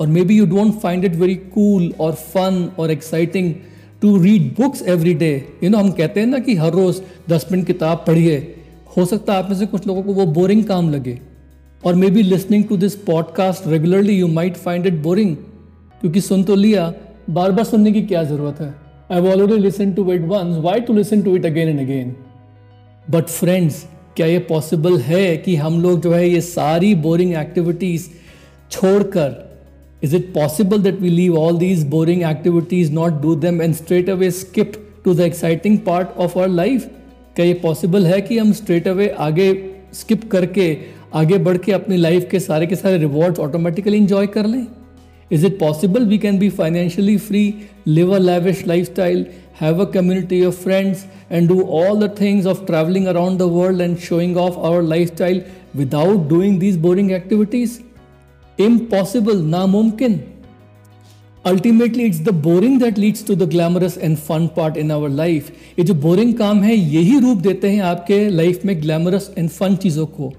और 0.00 0.06
maybe 0.24 0.36
you 0.38 0.46
don't 0.46 0.80
find 0.80 1.04
it 1.04 1.16
very 1.16 1.34
cool 1.54 1.92
और 2.00 2.14
फन 2.14 2.68
और 2.78 2.90
exciting 2.90 3.54
to 4.02 4.16
read 4.22 4.50
books 4.56 4.82
every 4.82 5.14
day 5.14 5.34
you 5.64 5.70
know 5.70 5.78
हम 5.78 5.90
कहते 5.90 6.20
हैं 6.20 6.26
ना 6.26 6.38
कि 6.38 6.54
हर 6.54 6.72
रोज़ 6.72 7.00
दस 7.30 7.46
मिनट 7.52 7.66
किताब 7.66 8.04
पढ़िए। 8.06 8.38
हो 8.96 9.04
सकता 9.04 9.32
है 9.32 9.38
आप 9.38 9.50
में 9.50 9.56
से 9.56 9.66
कुछ 9.66 9.86
लोगों 9.86 10.02
को 10.02 10.14
वो 10.14 10.26
बोरिंग 10.32 10.64
काम 10.64 10.90
लगे। 10.90 11.18
और 11.86 11.94
maybe 12.10 12.22
listening 12.22 12.64
to 12.64 12.76
this 12.76 12.94
podcast 12.96 13.66
regularly 13.68 14.18
you 14.18 14.26
might 14.28 14.56
find 14.56 14.86
it 14.86 14.94
boring 15.02 15.36
क्योंकि 16.00 16.20
सुन 16.20 16.42
तो 16.42 16.54
लिया 16.54 16.92
बार 17.30 17.50
बार 17.52 17.64
सुनने 17.64 17.92
की 17.92 18.02
क्या 18.02 18.22
ज़रूरत 18.22 18.60
है? 18.60 18.74
I 19.12 19.20
already 19.20 19.62
listen 19.62 19.92
to 19.92 20.12
it 20.12 20.20
once 20.20 20.56
why 20.56 20.80
to 20.80 20.92
listen 20.92 21.22
to 21.22 21.36
it 21.36 21.46
again 21.46 21.68
and 21.68 21.80
again 21.80 22.14
but 23.10 23.24
friends 23.24 23.84
क्या 24.16 24.26
ये 24.26 24.38
पॉसिबल 24.38 24.98
है 24.98 25.36
कि 25.36 25.56
हम 25.56 25.80
लोग 25.82 26.00
जो 26.00 26.12
है 26.12 26.28
ये 26.28 26.40
सारी 26.40 26.94
बोरिंग 26.94 27.34
एक्टिविटीज़ 27.34 28.08
छोड़कर 28.70 29.36
is 30.04 30.16
it 30.16 30.32
possible 30.34 30.82
that 30.82 31.00
we 31.00 31.08
leave 31.08 31.38
all 31.38 31.58
these 31.58 31.86
boring 31.86 32.22
activities 32.22 32.92
not 32.92 33.20
do 33.22 33.34
them 33.34 33.62
and 33.62 33.74
straight 33.74 34.10
away 34.10 34.30
skip 34.30 34.72
to 35.04 35.14
the 35.14 35.20
exciting 35.20 35.78
part 35.78 36.08
of 36.18 36.38
our 36.38 36.48
life 36.48 36.88
क्या 37.36 37.46
ये 37.46 37.54
पॉसिबल 37.62 38.06
है 38.06 38.20
कि 38.20 38.38
हम 38.38 38.52
स्ट्रेट 38.52 38.88
अवे 38.88 39.08
आगे 39.18 39.52
स्किप 39.92 40.30
करके 40.30 40.76
आगे 41.14 41.38
बढ़ 41.38 41.56
के 41.56 41.72
अपनी 41.72 41.96
लाइफ 41.96 42.26
के 42.30 42.40
सारे 42.40 42.66
के 42.66 42.76
सारे 42.76 42.98
रिवॉर्ड्स 42.98 43.40
ऑटोमेटिकली 43.40 43.96
इंजॉय 43.96 44.26
कर 44.26 44.46
लें। 44.46 44.66
Is 45.30 45.46
it 45.46 45.58
possible 45.58 46.06
we 46.06 46.18
can 46.18 46.38
be 46.38 46.48
financially 46.50 47.16
free 47.18 47.42
live 47.86 48.14
a 48.14 48.18
lavish 48.18 48.66
life 48.66 48.86
style 48.86 49.24
have 49.60 49.84
a 49.84 49.90
community 49.92 50.44
of 50.44 50.62
friends 50.62 51.04
and 51.32 51.48
do 51.48 51.60
all 51.62 51.98
the 51.98 52.14
things 52.20 52.46
of 52.46 52.64
travelling 52.66 53.06
around 53.06 53.38
the 53.38 53.42
world 53.52 53.80
and 53.80 53.96
showing 54.00 54.36
off 54.36 54.58
our 54.58 54.82
life 54.82 55.14
style 55.14 55.42
without 55.76 56.28
doing 56.28 56.58
these 56.60 56.76
boring 56.80 57.12
activities 57.12 57.78
impossible 58.58 59.42
नामुमकिन 59.46 60.20
ultimately 61.44 62.04
it's 62.04 62.20
the 62.20 62.34
boring 62.42 62.78
that 62.80 62.98
leads 62.98 63.26
to 63.26 63.34
the 63.34 63.48
glamorous 63.50 63.98
and 63.98 64.16
fun 64.18 64.46
part 64.56 64.76
in 64.76 64.90
our 64.90 65.08
life 65.10 65.50
ये 65.78 65.84
जो 65.84 65.94
बोरिंग 65.94 66.34
काम 66.34 66.62
है, 66.62 66.74
यही 66.74 67.18
रूप 67.20 67.38
देते 67.38 67.70
हैं 67.70 67.82
आपके 67.82 68.28
लाइफ 68.30 68.64
में 68.64 68.80
ग्लैमरस 68.82 69.34
एंड 69.38 69.48
फन 69.50 69.76
चीज़ों 69.76 70.06
को। 70.06 70.32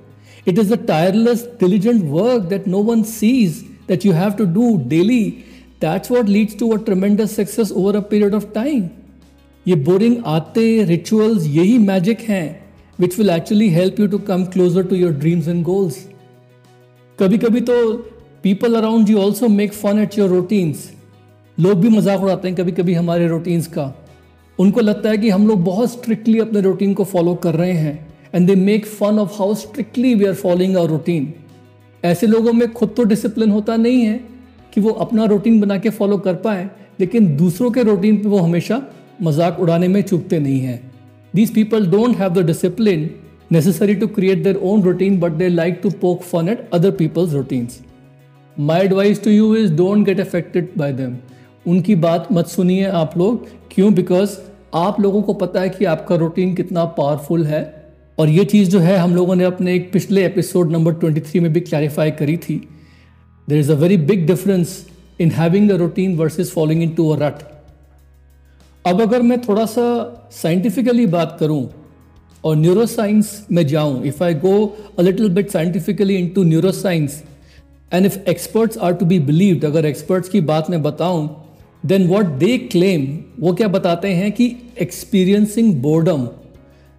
It 0.46 0.60
is 0.60 0.70
the 0.70 0.78
tireless, 0.78 1.42
diligent 1.42 2.06
work 2.06 2.50
that 2.50 2.68
no 2.68 2.80
one 2.80 3.04
sees 3.04 3.64
that 3.88 4.06
you 4.06 4.12
have 4.14 4.38
to 4.38 4.46
do 4.46 4.78
daily. 4.78 5.44
That's 5.80 6.10
what 6.10 6.28
leads 6.28 6.54
to 6.56 6.74
a 6.74 6.80
tremendous 6.80 7.36
success 7.36 7.72
over 7.72 7.98
a 7.98 8.02
period 8.04 8.36
of 8.36 8.54
time. 8.54 8.84
ये 9.66 9.75
boring 9.75 10.16
आते 10.28 10.64
rituals 10.86 11.46
यही 11.48 11.78
magic 11.86 12.20
हैं 12.22 12.46
which 13.00 13.18
will 13.20 13.30
actually 13.30 13.70
help 13.70 14.00
you 14.00 14.08
to 14.08 14.18
come 14.28 14.44
closer 14.54 14.84
to 14.88 14.96
your 14.96 15.14
dreams 15.24 15.48
and 15.48 15.64
goals 15.66 15.98
कभी 17.20 17.38
कभी 17.38 17.62
तो 17.70 17.75
people 18.44 18.75
around 18.75 19.10
you 19.10 19.18
also 19.20 19.48
make 19.50 19.74
fun 19.74 20.00
at 20.00 20.18
your 20.20 20.30
routines 20.30 20.90
लोग 21.58 21.80
भी 21.82 21.90
मज़ाक 21.90 22.24
उड़ाते 22.24 22.48
हैं 22.48 22.58
कभी 22.58 22.72
कभी 22.82 22.94
हमारे 22.94 23.28
रूटीन्स 23.28 23.68
का 23.78 23.94
उनको 24.60 24.82
लगता 24.82 25.10
है 25.10 25.18
कि 25.18 25.30
हम 25.30 25.48
लोग 25.48 25.64
बहुत 25.64 25.92
स्ट्रिक्टली 25.92 26.40
अपने 26.40 26.62
रूटीन 26.62 26.94
को 26.94 27.04
फॉलो 27.14 27.36
कर 27.46 27.56
रहे 27.56 27.74
हैं 27.78 28.14
and 28.36 28.48
they 28.48 28.56
make 28.56 28.86
fun 28.86 29.20
of 29.20 29.34
how 29.34 29.54
strictly 29.56 30.13
we 30.15 30.25
are 30.25 30.34
following 30.36 30.77
our 30.77 30.89
routine 30.89 31.34
ऐसे 32.04 32.27
लोगों 32.27 32.54
में 32.54 32.72
खुद 32.74 32.94
तो 32.98 33.04
डिसिप्लिन 33.04 33.51
होता 33.51 33.75
नहीं 33.75 34.01
है 34.01 34.20
कि 34.74 34.82
वो 34.82 34.89
अपना 34.89 35.25
रूटीन 35.25 35.60
बना 35.62 35.77
के 35.77 35.89
फॉलो 35.89 36.18
कर 36.18 36.34
पाए, 36.38 36.70
लेकिन 37.00 37.36
दूसरों 37.38 37.70
के 37.72 37.84
रूटीन 37.84 38.18
पे 38.18 38.30
वो 38.30 38.39
हमेशा 38.39 38.82
मज़ाक 39.22 39.60
उड़ाने 39.60 39.88
में 39.88 40.01
चूकते 40.01 40.39
नहीं 40.39 40.60
हैं। 40.60 40.80
These 41.34 41.54
people 41.56 41.88
don't 41.88 42.18
have 42.18 42.34
the 42.34 42.46
discipline 42.46 43.10
necessary 43.54 44.00
to 44.00 44.08
create 44.08 44.44
their 44.44 44.56
own 44.63 44.82
routine 44.84 45.20
but 45.20 45.32
they 45.32 45.48
like 45.50 45.80
to 45.84 45.89
poke 46.01 46.24
fun 46.25 46.50
at 46.50 46.70
other 46.74 46.92
people's 46.92 47.34
routines. 47.34 47.72
My 48.58 48.82
advice 48.82 49.24
to 49.24 49.32
you 49.32 49.56
is 49.56 49.74
don't 49.74 50.06
get 50.06 50.20
affected 50.20 50.70
by 50.80 50.92
them 50.94 51.15
उनकी 51.65 51.96
बात 51.98 52.27
मत 52.32 52.48
सुनिए 52.48 52.86
आप 52.86 53.18
लोग, 53.18 53.48
क्यों? 53.72 53.94
Because 53.94 54.38
आप 54.75 55.00
लोगों 55.00 55.22
को 55.22 55.34
पता 55.36 55.62
है 55.62 55.70
कि 55.70 55.86
आपका 55.86 56.15
रूटीन 56.15 56.54
कितना 56.56 56.86
पावरफुल 56.98 57.46
है। 57.46 57.63
और 58.17 58.29
ये 58.29 58.45
चीज़ 58.45 58.69
जो 58.69 58.79
है, 58.79 58.98
हम 58.98 59.15
लोगों 59.15 59.36
ने 59.36 59.43
अपने 59.43 59.75
एक 59.75 59.91
पिछले 59.93 60.25
एपिसोड 60.25 60.72
नंबर 60.72 60.93
23 60.93 61.36
में 61.36 61.53
भी 61.53 61.60
क्लैरिफाई 61.60 62.12
करी 62.12 62.38
थी। 62.38 62.55
There 63.50 63.60
is 63.60 63.72
a 63.72 63.75
very 63.75 63.98
big 63.98 64.27
difference 64.27 64.88
in 65.22 65.31
having 65.31 65.72
a 65.72 65.75
routine 65.75 66.15
versus 66.17 66.51
following 66.51 66.84
into 66.89 67.10
a 67.10 67.17
rut 67.19 67.43
अब 68.88 69.01
अगर 69.01 69.22
मैं 69.22 69.41
थोड़ा 69.41 69.65
सा 69.65 69.84
साइंटिफिकली 70.31 71.05
बात 71.05 71.38
करूँ 71.39 71.69
और 72.43 72.55
न्यूरोसाइंस 72.55 73.45
में 73.51 73.67
जाऊँ 73.67 74.03
if 74.05 74.24
I 74.24 74.34
go 74.34 74.55
a 75.00 75.01
little 75.01 75.29
bit 75.29 75.50
scientifically 75.50 76.15
into 76.27 76.43
neuroscience 76.43 77.24
and 77.93 78.05
if 78.05 78.17
experts 78.29 78.77
are 78.77 78.93
to 78.93 79.05
be 79.05 79.19
believed 79.19 79.65
अगर 79.65 79.86
एक्सपर्ट्स 79.86 80.29
की 80.29 80.41
बात 80.41 80.69
मैं 80.69 80.81
बताऊँ 80.84 81.29
देन 81.86 82.07
वॉट 82.07 82.25
दे 82.25 82.57
क्लेम 82.57 83.07
वो 83.39 83.53
क्या 83.53 83.67
बताते 83.67 84.07
हैं 84.07 84.31
कि 84.31 84.55
एक्सपीरियंसिंग 84.81 85.74
बोर्डम 85.75 86.27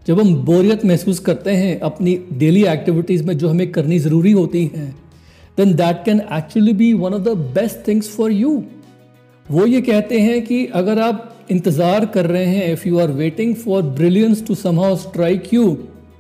जब 0.07 0.21
हम 0.21 0.35
बोरियत 0.45 0.85
महसूस 0.85 1.19
करते 1.19 1.51
हैं, 1.51 1.79
अपनी 1.81 2.19
डेली 2.33 2.65
एक्टिविटीज़ 2.65 3.25
में 3.25 3.37
जो 3.39 3.49
हमें 3.49 3.71
करनी 3.73 3.99
ज़रूरी 3.99 4.33
होती 4.33 4.65
हैं 4.75 4.91
then 5.59 5.75
that 5.75 6.05
can 6.05 6.21
actually 6.33 6.73
be 6.73 6.93
one 6.93 7.15
of 7.15 7.23
the 7.23 7.37
best 7.55 7.87
things 7.89 8.09
for 8.17 8.33
you 8.33 8.63
वो 9.51 9.67
ये 9.67 9.81
कहते 9.81 10.21
हैं 10.21 10.41
कि 10.43 10.65
अगर 10.75 10.99
आप 10.99 11.33
इंतज़ार 11.51 12.07
कर 12.07 12.27
रहे 12.27 12.47
हैं 12.47 12.73
if 12.73 12.89
you 12.89 12.99
are 12.99 13.11
waiting 13.13 13.55
for 13.55 13.83
brilliance 13.83 14.47
to 14.47 14.55
somehow 14.55 14.97
strike 14.97 15.53
you 15.55 15.73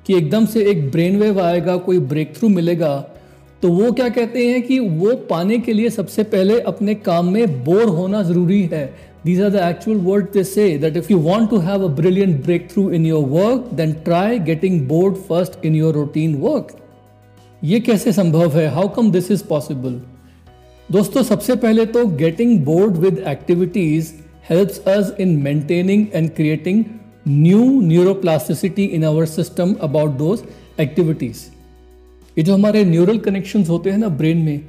कि 0.06 0.16
एकदम 0.16 0.46
से 0.46 0.64
एक 0.70 0.90
ब्रेन 0.90 1.16
वेव 1.20 1.40
आएगा, 1.40 1.76
कोई 1.76 1.98
ब्रेक 1.98 2.36
थ्रू 2.36 2.48
मिलेगा 2.48 2.92
तो 3.66 3.70
वो 3.72 3.90
क्या 3.92 4.08
कहते 4.08 4.46
हैं 4.46 4.60
कि 4.62 4.78
वो 4.78 5.14
पाने 5.30 5.58
के 5.58 5.72
लिए 5.72 5.88
सबसे 5.90 6.22
पहले 6.24 6.58
अपने 6.70 6.94
काम 6.94 7.32
में 7.32 7.64
बोर 7.64 7.84
होना 7.84 8.22
ज़रूरी 8.22 8.60
है। 8.72 8.84
These 9.24 9.40
are 9.42 9.48
the 9.50 9.56
actual 9.60 9.96
word 10.00 10.26
they 10.32 10.44
say 10.44 10.66
that 10.78 10.96
if 10.96 11.06
you 11.10 11.18
want 11.18 11.50
to 11.50 11.58
have 11.58 11.84
a 11.84 11.88
brilliant 11.94 12.44
breakthrough 12.70 12.88
in 12.90 13.06
your 13.06 13.24
work 13.24 13.70
then 13.74 13.92
try 14.04 14.38
getting 14.38 14.80
bored 14.88 15.16
first 15.28 15.64
in 15.66 15.74
your 15.74 15.94
routine 15.94 16.34
work 16.34 16.68
ये 17.62 17.80
कैसे 17.80 18.12
संभव 18.12 18.56
है? 18.58 18.68
How 18.68 18.88
come 18.88 19.10
this 19.12 19.30
is 19.30 19.44
possible 19.48 20.00
दोस्तों, 20.92 21.22
सबसे 21.22 21.56
पहले 21.56 21.86
तो 21.86 22.06
getting 22.06 22.58
bored 22.64 22.96
with 22.96 23.22
activities 23.28 24.12
help 24.50 24.88
us 24.88 25.14
in 25.20 25.36
maintaining 25.42 26.06
and 26.14 26.30
creating 26.30 26.84
new 27.28 27.64
neuroplasticity 27.82 28.84
in 28.84 29.04
our 29.04 29.26
system 29.26 29.74
about 29.80 30.16
those 30.18 30.42
activities 30.80 31.44
ये 32.38 32.44
जो 32.44 32.54
हमारे 32.54 32.84
न्यूरल 32.84 33.18
कनेक्शन 33.18 33.64
होते 33.64 33.90
हैं 33.90 33.98
ना 33.98 34.08
ब्रेन 34.08 34.38
में 34.38 34.60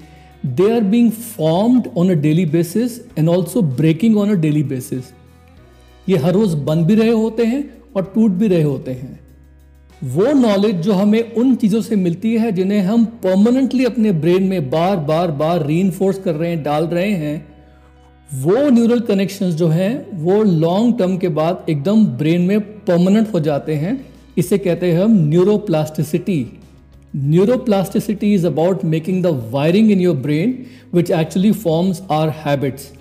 they 0.45 0.71
are 0.75 0.81
being 0.81 1.11
formed 1.11 1.87
on 1.97 2.11
a 2.11 2.17
daily 2.17 2.45
basis 2.55 2.93
and 3.19 3.29
also 3.29 3.61
breaking 3.79 4.17
on 4.17 4.33
a 4.33 4.37
daily 4.45 4.63
basis. 4.71 5.03
ये 6.09 6.17
हर 6.17 6.33
रोज 6.33 6.53
बन 6.53 6.83
भी 6.83 6.95
रहे 6.95 7.11
होते 7.11 7.45
हैं 7.45 7.77
और 7.95 8.11
टूट 8.15 8.31
भी 8.31 8.47
रहे 8.47 8.63
होते 8.63 8.91
हैं। 8.91 9.19
वो 10.03 10.33
नॉलेज 10.33 10.75
जो 10.75 10.93
हमें 10.93 11.33
उन 11.33 11.55
चीज़ों 11.55 11.81
से 11.81 11.95
मिलती 11.95 12.35
है 12.35 12.51
जिन्हें 12.51 12.81
हम 12.81 13.05
परमानेंटली 13.05 13.85
अपने 13.85 14.11
ब्रेन 14.11 14.43
में 14.43 14.69
बार 14.69 14.97
बार 14.97 15.31
बार 15.31 15.65
री 15.65 15.91
कर 15.99 16.35
रहे 16.35 16.49
हैं, 16.49 16.63
डाल 16.63 16.85
रहे 16.85 17.11
हैं, 17.11 17.47
वो 18.33 18.69
न्यूरल 18.69 18.99
कनेक्शंस 18.99 19.53
जो 19.53 19.67
हैं, 19.67 20.07
वो 20.13 20.43
लॉन्ग 20.43 20.97
टर्म 20.99 21.17
के 21.17 21.27
बाद 21.27 21.65
एकदम 21.69 22.05
ब्रेन 22.05 22.41
में 22.41 22.59
परमानेंट 22.61 23.33
हो 23.33 23.39
जाते 23.39 23.75
हैं। 23.75 24.05
इसे 24.37 24.57
कहते 24.57 24.91
हैं 24.91 25.03
हम 25.03 25.11
neuroplasticity 25.27 26.59
Neuroplasticity 27.17 28.33
is 28.33 28.43
about 28.43 28.83
making 28.83 29.23
the 29.23 29.31
wiring 29.33 29.89
in 29.89 29.99
your 29.99 30.13
brain 30.13 30.69
which 30.91 31.09
actually 31.09 31.51
forms 31.51 32.01
our 32.11 32.29
habits. 32.29 32.91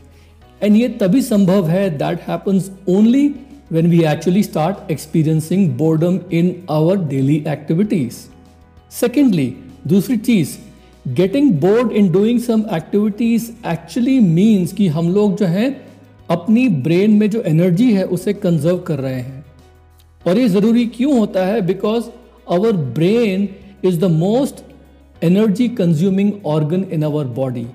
And 0.63 0.77
ये 0.77 0.89
तभी 1.01 1.21
संभव 1.23 1.69
है 1.69 1.99
that 1.99 2.21
happens 2.21 2.71
only 2.89 3.25
when 3.69 3.91
we 3.91 4.07
actually 4.07 4.43
start 4.43 4.79
experiencing 4.89 5.67
boredom 5.77 6.21
in 6.31 6.65
our 6.69 6.97
daily 7.11 7.37
activities. 7.47 8.29
Secondly, 9.01 9.49
दूसरी 9.87 10.17
चीज़ 10.19 10.57
getting 11.17 11.51
bored 11.61 11.93
in 11.93 12.11
doing 12.13 12.41
some 12.41 12.65
activities 12.77 13.51
actually 13.69 14.19
means 14.21 14.73
कि 14.73 14.87
हम 14.97 15.13
लोग 15.15 15.37
जो 15.39 15.47
है 15.47 15.69
अपनी 16.31 16.69
ब्रेन 16.89 17.19
में 17.19 17.29
जो 17.31 17.43
एनर्जी 17.47 17.93
है 17.93 18.05
उसे 18.17 18.33
कंजर्व 18.33 18.79
कर 18.89 18.99
रहे 18.99 19.21
हैं 19.21 19.45
और 20.27 20.39
ये 20.39 20.49
ज़रूरी 20.49 20.87
क्यों 20.97 21.19
होता 21.19 21.47
है 21.47 21.61
because 21.67 22.05
our 22.53 22.73
brain 22.97 23.49
is 23.88 24.00
the 24.00 24.11
most 24.12 24.62
energy 25.25 25.69
consuming 25.69 26.33
organ 26.47 26.85
in 26.93 27.05
our 27.05 27.25
body 27.37 27.66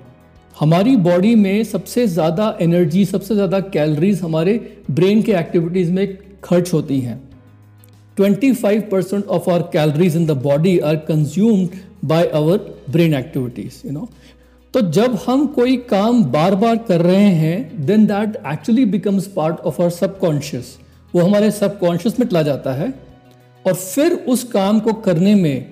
हमारी 0.56 0.96
बॉडी 0.96 1.34
में 1.34 1.64
सबसे 1.64 2.06
ज़्यादा 2.06 2.56
एनर्जी 2.60 3.04
सबसे 3.04 3.34
ज़्यादा 3.34 3.60
कैलोरीज 3.60 4.20
हमारे 4.22 4.58
ब्रेन 4.90 5.22
के 5.22 5.32
एक्टिविटीज़ 5.32 5.92
में 5.92 6.18
खर्च 6.44 6.72
होती 6.72 7.00
हैं। 7.00 7.20
25% 8.16 8.90
percent 8.90 9.24
of 9.24 9.50
our 9.50 9.62
calories 9.62 10.16
in 10.16 10.26
the 10.26 10.30
body 10.42 10.78
are 10.78 10.96
consumed 11.08 11.78
by 12.04 12.26
our 12.34 12.58
brain 12.90 13.14
activities 13.14 13.86
you 13.86 13.92
know 13.92 14.08
तो 14.74 14.80
जब 14.90 15.18
हम 15.26 15.46
कोई 15.46 15.76
काम 15.88 16.22
बार 16.32 16.54
बार 16.54 16.76
कर 16.88 17.00
रहे 17.00 17.30
हैं 17.36 17.86
then 17.86 18.06
that 18.06 18.36
actually 18.52 18.84
becomes 18.84 19.26
part 19.26 19.60
of 19.60 19.80
our 19.82 19.90
subconscious 19.90 20.76
वो 21.14 21.22
हमारे 21.22 21.50
सबकॉन्शियस 21.50 22.20
में 22.20 22.26
चला 22.26 22.42
जाता 22.42 22.72
है 22.72 22.92
और 23.64 23.74
फिर 23.74 24.12
उस 24.28 24.44
काम 24.44 24.80
को 24.80 24.92
करने 24.92 25.34
में 25.34 25.71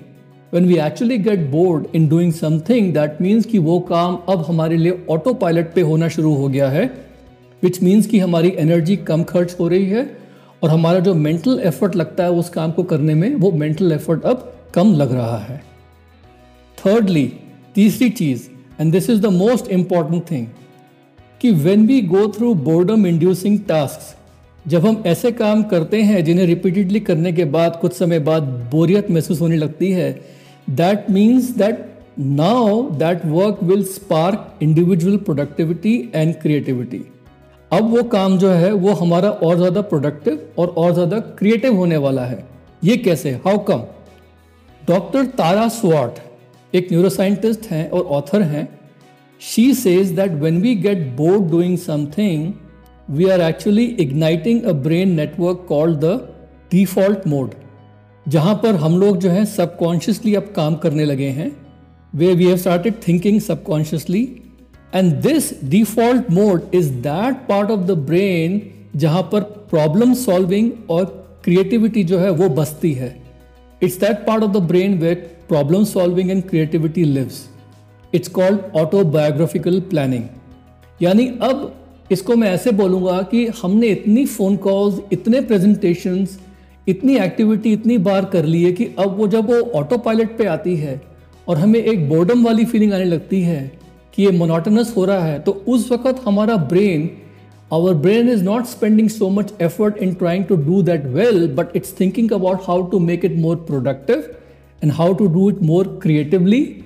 when 0.55 0.67
we 0.67 0.79
actually 0.81 1.19
get 1.19 1.51
bored 1.51 1.85
in 1.95 2.09
doing 2.09 2.33
something, 2.33 2.93
that 2.93 3.21
means 3.21 3.47
कि 3.47 3.59
वो 3.59 3.81
काम 3.81 4.19
अब 4.29 4.45
हमारे 4.49 4.77
लिए 4.77 5.07
ऑटो 5.11 5.35
पायलट 5.35 5.73
पे 5.75 5.81
होना 5.81 6.09
शुरू 6.09 6.35
हो 6.35 6.49
गया 6.49 6.69
है 6.69 6.85
विच 7.63 7.83
मीन्स 7.83 8.07
कि 8.07 8.19
हमारी 8.19 8.53
एनर्जी 8.57 8.97
कम 8.97 9.23
खर्च 9.23 9.57
हो 9.61 9.69
रही 9.69 9.87
है 9.87 10.19
और 10.63 10.71
हमारा 10.71 10.99
जो 10.99 11.15
मेंटल 11.15 11.61
एफर्ट 11.65 11.97
लगता 11.97 12.25
है 12.25 12.31
उस 12.31 12.49
काम 12.49 12.71
को 12.71 12.83
करने 12.83 13.15
में, 13.15 13.35
वो 13.35 13.53
मेंटल 13.53 13.93
एफर्ट 13.93 14.25
अब 14.25 14.57
कम 14.75 14.93
लग 14.95 15.13
रहा 15.13 15.39
है। 15.39 15.63
थर्डली 16.79 17.33
तीसरी 17.75 18.11
चीज़ 18.11 18.49
and 18.81 18.93
this 18.93 19.11
is 19.11 19.21
the 19.21 19.27
most 19.27 19.69
important 19.69 20.31
thing 20.31 20.47
कि 21.41 21.51
when 21.51 21.87
we 21.87 22.01
go 22.01 22.27
through 22.29 22.55
boredom 22.55 23.07
inducing 23.07 23.59
task 23.69 24.17
जब 24.69 24.87
हम 24.87 25.03
ऐसे 25.07 25.33
काम 25.33 25.63
करते 25.63 26.03
हैं 26.03 26.25
जिन्हें 26.25 26.47
रिपीटेडली 26.47 27.01
करने 27.01 27.33
के 27.33 27.45
बाद 27.45 27.77
कुछ 27.77 27.93
समय 27.93 28.19
बाद 28.19 28.43
बोरियत 28.43 29.11
महसूस 29.11 29.41
होने 29.41 29.57
लगती 29.57 29.93
है 29.93 30.40
that 30.67 31.11
means 31.11 31.51
that 31.57 31.87
now 32.19 32.83
that 32.99 33.25
work 33.27 33.63
will 33.63 33.85
spark 33.85 34.59
individual 34.63 35.17
productivity 35.19 35.95
and 36.15 36.35
creativity 36.35 37.05
अब 37.71 37.91
वो 37.91 38.03
काम 38.03 38.37
जो 38.39 38.51
है, 38.51 38.73
वो 38.73 38.93
हमारा 38.93 39.31
और 39.31 39.57
ज़्यादा 39.57 39.81
प्रोडक्टिव 39.83 40.49
और 40.59 40.69
और 40.69 40.93
ज़्यादा 40.95 41.19
क्रिएटिव 41.39 41.77
होने 41.77 41.97
वाला 41.97 42.25
है। 42.25 42.45
ये 42.85 42.97
कैसे? 42.97 43.31
How 43.47 43.59
come 43.65 43.85
doctor 44.83 45.27
Tara 45.39 45.69
Swart 45.69 46.19
एक 46.75 46.89
न्यूरोसाइंटिस्ट 46.93 47.67
हैं 47.71 47.89
और 47.91 48.05
ऑथर 48.17 48.43
हैं 48.43 48.69
she 49.41 49.73
says 49.75 50.11
that 50.11 50.33
when 50.33 50.61
we 50.61 50.75
get 50.77 51.07
bored 51.17 51.51
doing 51.51 51.77
something 51.79 52.53
we 53.09 53.29
are 53.31 53.41
actually 53.41 53.85
igniting 54.01 54.63
a 54.63 54.73
brain 54.83 55.15
network 55.15 55.65
called 55.69 55.99
the 55.99 56.19
default 56.73 57.27
mode 57.27 57.55
जहाँ 58.31 58.55
पर 58.55 58.75
हम 58.75 58.99
लोग 59.01 59.17
जो 59.19 59.31
है 59.31 59.45
सबकॉन्शियसली 59.45 60.35
अब 60.35 60.53
काम 60.57 60.75
करने 60.75 61.05
लगे 61.05 61.29
हैं 61.29 61.51
where 62.15 62.35
we 62.35 62.45
have 62.45 62.57
started 62.57 62.95
thinking 63.09 63.41
subconsciously 63.41 64.23
and 64.95 65.13
this 65.23 65.53
default 65.65 66.31
mode 66.31 66.75
is 66.75 66.91
that 66.91 67.35
part 67.49 67.71
of 67.71 67.81
the 67.81 67.91
brain 67.91 68.61
जहाँ 68.97 69.23
पर 69.23 69.41
प्रॉब्लम 69.71 70.15
सॉल्विंग 70.15 70.71
और 70.91 71.05
क्रिएटिविटी 71.45 72.05
जो 72.05 72.19
है 72.19 72.31
वो 72.31 72.49
बसती 72.49 72.93
है। 72.93 73.17
It's 73.83 73.97
that 73.97 74.27
part 74.27 74.43
of 74.43 74.51
the 74.51 74.63
brain 74.63 74.99
where 74.99 75.15
problem 75.49 75.85
solving 75.85 76.31
and 76.31 76.43
creativity 76.49 77.05
lives 77.05 77.45
it's 78.15 78.29
called 78.29 78.61
autobiographical 78.77 79.81
planning 79.81 80.25
यानी 81.03 81.27
अब 81.43 81.73
इसको 82.13 82.37
मैं 82.37 82.51
ऐसे 82.51 82.71
बोलूँगा 82.73 83.21
कि 83.23 83.47
हमने 83.63 83.87
इतनी 83.87 84.27
फ़ोन 84.27 84.57
कॉल्स 84.57 85.01
इतने 85.13 85.41
प्रेजेंटेशंस 85.41 86.39
इतनी 86.89 87.17
एक्टिविटी 87.17 87.73
इतनी 87.73 87.99
बार 87.99 88.25
कर 88.25 88.45
ली 88.45 88.63
है 88.63 88.73
कि 88.73 88.85
अब 88.99 89.17
वो 89.17 89.29
जब 89.29 89.47
वो 89.51 89.61
ऑटो 89.61 89.99
पायलट 89.99 90.39
पे 90.39 90.47
आती 90.47 90.77
है 90.77 91.03
और 91.49 91.57
हमें 91.57 91.81
एक 91.81 92.09
बोर्डम 92.09 92.45
वाली 92.45 92.65
फीलिंग 92.65 92.93
आने 92.93 93.05
लगती 93.05 93.43
है 93.43 93.73
कि 94.15 94.23
ये 94.23 94.31
मोनोटनस 94.31 94.95
हो 94.97 95.05
रहा 95.05 95.25
है 95.25 95.39
तो 95.39 95.53
उस 95.53 95.93
वक्त 95.93 96.23
हमारा 96.25 96.57
brain 96.57 97.11
our 97.73 97.95
brain 97.95 98.29
is 98.29 98.45
not 98.45 98.65
spending 98.65 99.09
so 99.09 99.29
much 99.29 99.53
effort 99.63 99.97
in 99.97 100.15
trying 100.15 100.45
to 100.45 100.57
do 100.57 100.83
that 100.83 101.05
well 101.05 101.49
but 101.49 101.77
it's 101.77 101.95
thinking 102.01 102.33
about 102.33 102.59
how 102.65 102.83
to 102.83 102.99
make 102.99 103.25
it 103.25 103.37
more 103.37 103.57
productive 103.57 104.17
and 104.85 104.93
how 104.93 105.15
to 105.15 105.27
do 105.27 105.51
it 105.51 105.63
more 105.63 105.99
creatively 106.03 106.77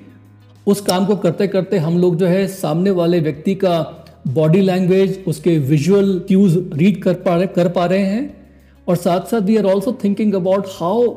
उस 0.66 0.80
काम 0.80 1.06
को 1.06 1.16
करते 1.16 1.46
करते 1.46 1.78
हम 1.78 1.98
लोग 1.98 2.16
जो 2.16 2.26
है 2.26 2.46
सामने 2.46 2.90
वाले 2.90 3.20
व्यक्ति 3.20 3.54
का 3.54 4.06
बॉडी 4.28 4.60
लैंग्वेज 4.60 5.24
उसके 5.26 5.58
विजुअल 5.58 6.22
क्यूज 6.28 6.70
रीड 6.74 7.02
कर 7.02 7.14
पा 7.14 7.36
रहे, 7.36 7.46
कर 7.46 7.68
पा 7.68 7.86
रहे 7.86 7.98
हैं। 7.98 8.43
और 8.88 8.96
साथ 8.96 9.30
साथ 9.30 9.40
we 9.42 9.56
are 9.56 9.64
also 9.66 9.98
thinking 10.04 10.34
about 10.34 10.66
how 10.72 11.08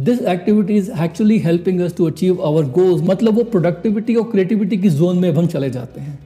this 0.00 0.20
activity 0.28 0.76
is 0.76 0.90
actually 1.04 1.38
helping 1.38 1.80
us 1.80 1.96
to 1.96 2.06
achieve 2.06 2.42
our 2.44 2.64
goals 2.72 3.02
मतलब 3.08 3.34
वो 3.36 3.44
प्रोडक्टिविटी 3.46 4.14
और 4.14 4.30
क्रिएटिविटी 4.30 4.76
की 4.78 4.90
जोन 4.90 5.18
में 5.18 5.32
हम 5.32 5.46
चले 5.46 5.70
जाते 5.70 6.00
हैं। 6.00 6.18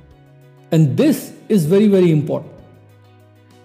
And 0.72 0.88
this 0.96 1.16
is 1.50 1.68
very 1.68 1.88
very 1.88 2.10
important 2.10 2.54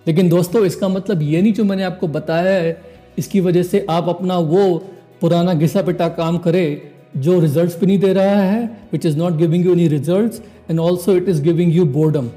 लेकिन 0.07 0.29
दोस्तों, 0.29 0.65
इसका 0.65 0.87
मतलब 0.89 1.21
ये 1.21 1.41
नहीं 1.41 1.53
जो 1.53 1.63
मैंने 1.63 1.83
आपको 1.83 2.07
बताया 2.07 2.53
है, 2.53 2.81
इसकी 3.17 3.39
वजह 3.39 3.63
से 3.63 3.85
आप 3.89 4.07
अपना 4.09 4.37
वो 4.37 4.77
पुराना 5.21 5.53
घिसा 5.53 5.81
पिटा 5.81 6.07
काम 6.11 6.37
करें 6.37 6.81
जो 7.17 7.39
रिजल्ट्स 7.39 7.79
भी 7.79 7.85
नहीं 7.85 7.99
दे 7.99 8.13
रहा 8.13 8.41
है 8.41 8.63
which 8.93 9.05
is 9.05 9.17
not 9.17 9.33
giving 9.37 9.65
you 9.65 9.73
any 9.73 9.87
results 9.87 10.41
and 10.69 10.79
also 10.79 11.15
it 11.15 11.29
is 11.29 11.41
giving 11.43 11.73
you 11.75 11.85
boredom 11.97 12.29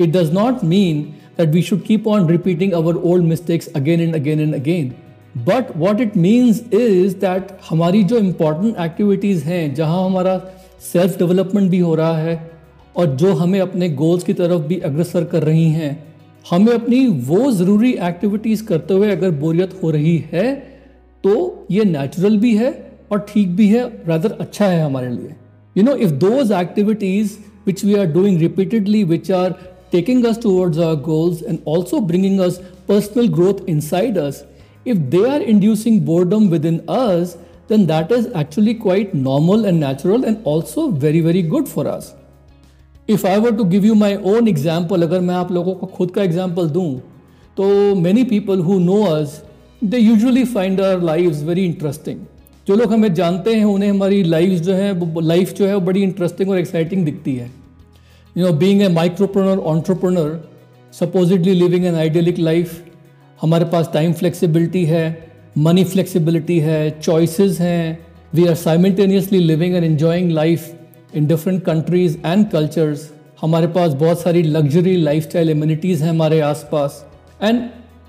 it 0.00 0.08
does 0.08 0.32
not 0.34 0.64
mean 0.64 1.04
that 1.36 1.56
we 1.56 1.62
should 1.62 1.84
keep 1.84 2.06
on 2.06 2.26
repeating 2.26 2.74
our 2.74 2.94
old 3.10 3.24
mistakes 3.24 3.68
again 3.74 4.00
and 4.00 4.14
again 4.14 4.44
and 4.46 4.54
again. 4.54 4.92
But 5.46 5.74
what 5.76 6.00
it 6.00 6.16
means 6.16 6.62
is 6.78 7.14
that 7.20 7.52
हमारी 7.70 8.02
जो 8.04 8.20
important 8.20 8.80
activities 8.86 9.42
हैं, 9.42 9.74
जहाँ 9.74 10.04
हमारा 10.04 10.40
self 10.92 11.18
development 11.18 11.70
भी 11.70 11.78
हो 11.78 11.94
रहा 11.94 12.16
है 12.18 12.50
और 12.96 13.06
जो 13.16 13.32
हमें 13.34 13.60
अपने 13.60 13.88
गोल्स 14.00 14.24
की 14.24 14.32
तरफ़ 14.32 14.62
भी 14.62 14.78
अग्रसर 14.80 15.24
कर 15.24 15.42
रही 15.42 15.68
हैं, 15.70 15.92
हमें 16.50 16.72
अपनी 16.72 17.06
वो 17.06 17.50
ज़रूरी 17.52 17.92
एक्टिविटीज़ 18.02 18.64
करते 18.66 18.94
हुए 18.94 19.10
अगर 19.10 19.30
बोरियत 19.40 19.78
हो 19.82 19.90
रही 19.90 20.16
है 20.32 20.54
तो 21.24 21.34
ये 21.70 21.84
नेचुरल 21.84 22.36
भी 22.38 22.54
है 22.56 22.70
और 23.12 23.26
ठीक 23.28 23.48
भी 23.56 23.68
है 23.68 23.82
रदर 24.08 24.32
अच्छा 24.40 24.66
है 24.66 24.82
हमारे 24.84 25.08
लिए 25.08 25.34
you 25.76 25.84
know 25.84 25.94
if 25.96 26.10
those 26.24 26.52
activities 26.52 27.36
which 27.66 27.84
we 27.84 27.94
are 27.94 28.06
doing 28.12 28.40
repeatedly 28.40 29.02
which 29.04 29.30
are 29.30 29.54
taking 29.92 30.24
us 30.26 30.38
towards 30.38 30.78
our 30.78 30.96
goals 30.96 31.42
and 31.42 31.62
also 31.64 32.00
bringing 32.00 32.40
us 32.40 32.58
personal 32.86 33.28
growth 33.28 33.62
inside 33.68 34.16
us, 34.16 34.44
if 34.84 34.98
they 35.10 35.24
are 35.28 35.40
inducing 35.40 36.00
boredom 36.04 36.50
within 36.50 36.82
us, 36.88 37.36
then 37.68 37.86
that 37.86 38.10
is 38.10 38.26
actually 38.34 38.74
quite 38.74 39.14
normal 39.14 39.66
and 39.66 39.78
natural 39.78 40.24
and 40.24 40.40
also 40.44 40.90
very 40.90 41.20
very 41.20 41.42
good 41.42 41.68
for 41.68 41.86
us. 41.86 42.14
If 43.06 43.24
I 43.24 43.38
were 43.38 43.52
to 43.52 43.64
give 43.64 43.84
you 43.84 43.94
my 43.94 44.16
own 44.16 44.48
example, 44.48 45.02
अगर 45.02 45.20
मैं 45.20 45.34
आप 45.34 45.52
लोगों 45.52 45.74
को 45.74 45.86
खुद 45.86 46.10
का 46.10 46.22
example 46.22 46.68
दूँ, 46.68 47.00
तो 47.56 47.94
many 48.02 48.24
people 48.24 48.62
who 48.62 48.80
know 48.80 49.02
us, 49.14 49.40
they 49.82 49.98
usually 49.98 50.44
find 50.44 50.80
our 50.80 50.96
lives 50.96 51.42
very 51.42 51.64
interesting. 51.66 52.20
जो 52.66 52.74
लोग 52.76 52.92
हमें 52.92 53.12
जानते 53.14 53.54
हैं 53.54 53.64
उन्हें 53.64 53.90
हमारी 53.90 54.22
लाइफ 54.22 54.60
जो 54.60 54.74
है 54.74 55.22
लाइफ 55.22 55.52
जो 55.52 55.66
है 55.66 55.74
वो 55.74 55.80
बड़ी 55.80 56.02
इंटरेस्टिंग 56.02 56.50
और 56.50 56.58
एक्साइटिंग 56.58 57.04
दिखती 57.04 57.34
है 57.36 57.50
you 58.34 58.42
know, 58.42 58.52
being 58.52 58.82
a 58.82 58.88
micropreneur, 58.88 59.62
entrepreneur, 59.66 60.40
supposedly 60.90 61.54
living 61.54 61.84
an 61.86 61.94
idyllic 61.94 62.38
life, 62.38 62.70
हमारे 63.42 63.64
पास 63.64 63.90
टाइम 63.94 64.12
फ्लेक्सिबिलिटी 64.12 64.84
है 64.84 65.32
मनी 65.58 65.84
फ्लेक्सिबिलिटी 65.84 66.58
है 66.60 66.78
चॉइसेस 67.00 67.60
हैं 67.60 68.06
we 68.34 68.46
are 68.46 68.54
simultaneously 68.54 69.38
living 69.38 69.74
and 69.74 69.84
enjoying 69.84 70.30
life 70.30 70.70
in 71.14 71.26
different 71.26 71.62
countries 71.64 72.16
and 72.26 72.48
cultures 72.50 73.10
हमारे 73.40 73.66
पास 73.66 73.92
बहुत 73.92 74.20
सारी 74.20 74.42
लग्जरी 74.42 74.96
लाइफ 74.96 75.22
स्टाइल 75.22 75.50
इम्यूनिटीज़ 75.50 76.02
हैं 76.04 76.10
हमारे 76.10 76.40
आसपास. 76.40 77.04
And 77.42 77.62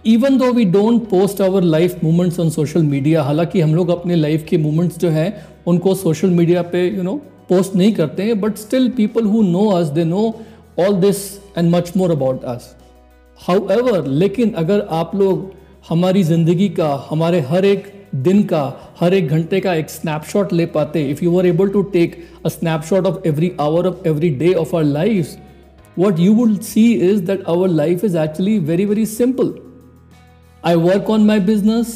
even 0.05 0.37
though 0.37 0.51
we 0.53 0.65
don't 0.65 1.09
post 1.09 1.41
our 1.41 1.63
life 1.63 2.03
movements 2.03 2.39
on 2.39 2.49
social 2.49 2.83
media 2.83 3.23
हालाँकि 3.23 3.61
हम 3.61 3.75
लोग 3.75 3.89
अपने 3.89 4.15
लाइफ 4.15 4.45
के 4.49 4.57
मूवमेंट्स 4.57 4.99
जो 4.99 5.09
हैं, 5.09 5.45
उनको 5.67 5.95
सोशल 5.95 6.29
मीडिया 6.29 6.61
पे 6.61 6.87
यू 6.87 7.03
नो 7.03 7.21
पोस्ट 7.53 7.75
नहीं 7.75 7.93
करते 7.93 8.23
हैं 8.23 8.39
but 8.41 8.57
still 8.57 8.89
people 8.97 9.25
who 9.31 9.41
know 9.43 9.65
us 9.71 9.87
they 9.97 10.03
know 10.03 10.23
all 10.79 10.95
this 11.01 11.17
and 11.57 11.69
much 11.71 11.91
more 11.97 12.11
about 12.11 12.43
us 12.53 12.75
however 13.71 14.07
लेकिन 14.21 14.53
अगर 14.61 14.87
आप 14.99 15.15
लोग 15.15 15.51
हमारी 15.89 16.23
ज़िंदगी 16.23 16.69
का 16.79 16.93
हमारे 17.09 17.39
हर 17.49 17.65
एक 17.65 17.91
दिन 18.27 18.43
का 18.43 18.61
हर 18.99 19.13
एक 19.13 19.27
घंटे 19.27 19.59
का 19.59 19.73
एक 19.75 19.89
स्नैपशॉट 19.89 20.53
ले 20.53 20.65
पाते 20.75 21.03
if 21.11 21.23
you 21.23 21.37
are 21.39 21.45
able 21.45 21.69
to 21.69 21.81
take 21.97 22.17
a 22.45 22.49
snapshot 22.49 23.07
of 23.07 23.27
every 23.27 23.51
hour 23.59 23.87
of 23.87 24.07
every 24.07 24.29
day 24.41 24.53
of 24.63 24.75
our 24.75 24.83
life 24.83 25.35
what 25.97 26.19
you 26.19 26.31
will 26.35 26.53
see 26.67 26.83
is 27.07 27.17
that 27.25 27.41
our 27.53 27.65
life 27.71 28.03
is 28.05 28.15
actually 28.19 28.53
very 28.69 28.85
very 28.91 29.03
simple. 29.09 29.49
I 30.63 30.71
work 30.77 31.09
on 31.15 31.27
my 31.27 31.35
business 31.49 31.91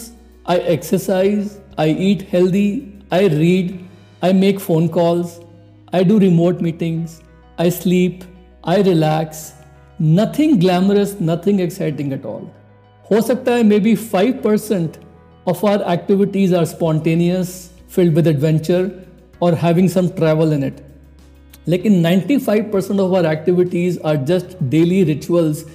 i 0.53 0.57
exercise 0.73 1.55
i 1.77 1.87
eat 2.07 2.21
healthy 2.33 2.67
i 3.11 3.21
read 3.33 3.71
I 4.19 4.33
make 4.33 4.59
phone 4.59 4.89
calls, 4.89 5.39
I 5.93 6.03
do 6.03 6.19
remote 6.19 6.59
meetings, 6.59 7.21
I 7.57 7.69
sleep, 7.69 8.25
I 8.63 8.81
relax. 8.81 9.53
Nothing 9.99 10.59
glamorous, 10.59 11.19
nothing 11.21 11.59
exciting 11.59 12.11
at 12.11 12.25
all. 12.25 12.41
हो 13.05 13.21
सकता 13.21 13.51
है 13.55 13.63
maybe 13.79 13.93
five 13.95 14.33
percent 14.43 14.97
of 15.47 15.65
our 15.65 15.83
activities 15.93 16.55
are 16.55 16.65
spontaneous 16.65 17.53
filled 17.95 18.15
with 18.15 18.27
adventure 18.27 18.89
और 19.41 19.53
having 19.63 19.89
some 19.89 20.07
travel 20.17 20.53
in 20.53 20.63
it 20.63 20.81
लेकिन 21.67 22.03
95 22.03 22.71
percent 22.73 22.99
of 22.99 23.15
our 23.17 23.31
activities 23.31 23.99
are 24.05 24.17
just 24.25 24.63
daily 24.69 25.03
rituals 25.03 25.65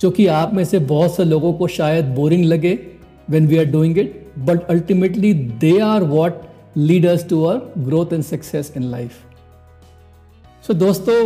जो 0.00 0.10
कि 0.10 0.26
आप 0.36 0.54
में 0.54 0.64
से 0.64 0.78
बहुत 0.94 1.16
से 1.16 1.24
लोगों 1.24 1.52
को 1.52 1.68
शायद 1.80 2.14
बोरिंग 2.14 2.44
लगे 2.44 2.78
when 3.30 3.46
we 3.46 3.58
are 3.58 3.64
doing 3.72 3.98
it 3.98 4.26
but 4.38 4.66
ultimately 4.70 5.34
they 5.34 5.78
are 5.80 6.04
what 6.16 6.44
us 7.08 7.22
to 7.24 7.46
our 7.46 7.60
growth 7.84 8.12
and 8.12 8.24
success 8.24 8.70
in 8.70 8.90
life. 8.90 9.25
So 10.66 10.72
so, 10.72 10.78
दोस्तों 10.78 11.16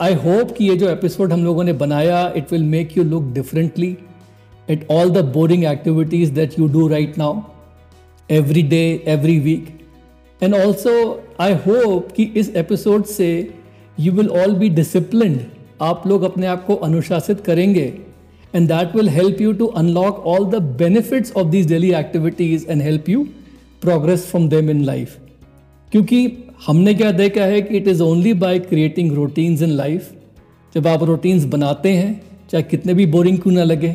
आई 0.00 0.14
होप 0.14 0.50
कि 0.56 0.64
ये 0.64 0.74
जो 0.76 0.88
एपिसोड 0.88 1.32
हम 1.32 1.44
लोगों 1.44 1.62
ने 1.64 1.72
बनाया 1.72 2.18
it 2.36 2.52
will 2.52 2.64
make 2.64 2.96
you 2.98 3.04
look 3.04 3.22
differently 3.34 3.88
at 4.68 4.86
all 4.90 5.10
the 5.10 5.24
boring 5.34 5.64
activities 5.64 6.32
that 6.32 6.58
you 6.58 6.68
do 6.68 6.86
right 6.88 7.18
now 7.18 7.40
every 8.30 8.62
day 8.68 8.82
every 9.06 9.38
week 9.40 9.68
and 10.42 10.54
also 10.54 10.94
I 11.40 11.54
hope 11.66 12.12
कि 12.16 12.24
इस 12.36 12.54
एपिसोड 12.56 13.04
से 13.06 13.28
you 14.00 14.12
will 14.12 14.28
all 14.42 14.54
be 14.54 14.68
discipline 14.68 15.38
आप 15.82 16.06
लोग 16.06 16.22
अपने 16.22 16.46
आप 16.46 16.64
को 16.66 16.74
अनुशासित 16.84 17.40
करेंगे 17.40 17.92
and 18.54 18.68
that 18.68 18.96
will 18.96 19.08
help 19.08 19.40
you 19.40 19.52
to 19.54 19.66
unlock 19.76 20.26
all 20.26 20.50
the 20.50 20.62
benefits 20.78 21.32
of 21.32 21.46
these 21.48 21.68
daily 21.68 21.92
activities 21.94 22.70
and 22.70 22.82
help 22.82 23.08
you 23.08 23.26
progress 23.82 24.30
from 24.30 24.48
them 24.48 24.70
in 24.70 24.84
life 24.84 25.18
क्योंकि 25.92 26.26
हमने 26.58 26.94
क्या 26.94 27.10
देखा 27.12 27.44
है 27.44 27.60
कि 27.62 27.76
it 27.76 27.88
is 27.88 28.02
only 28.02 28.32
by 28.34 28.58
creating 28.58 29.12
routines 29.12 29.62
in 29.62 29.70
life 29.70 30.10
जब 30.74 30.86
आप 30.86 31.02
रूटीन्स 31.02 31.44
बनाते 31.44 31.92
हैं, 31.92 32.20
चाहे 32.50 32.62
कितने 32.62 32.94
भी 32.94 33.06
बोरिंग 33.06 33.38
क्यों 33.38 33.54
ना 33.54 33.64
लगे 33.64 33.88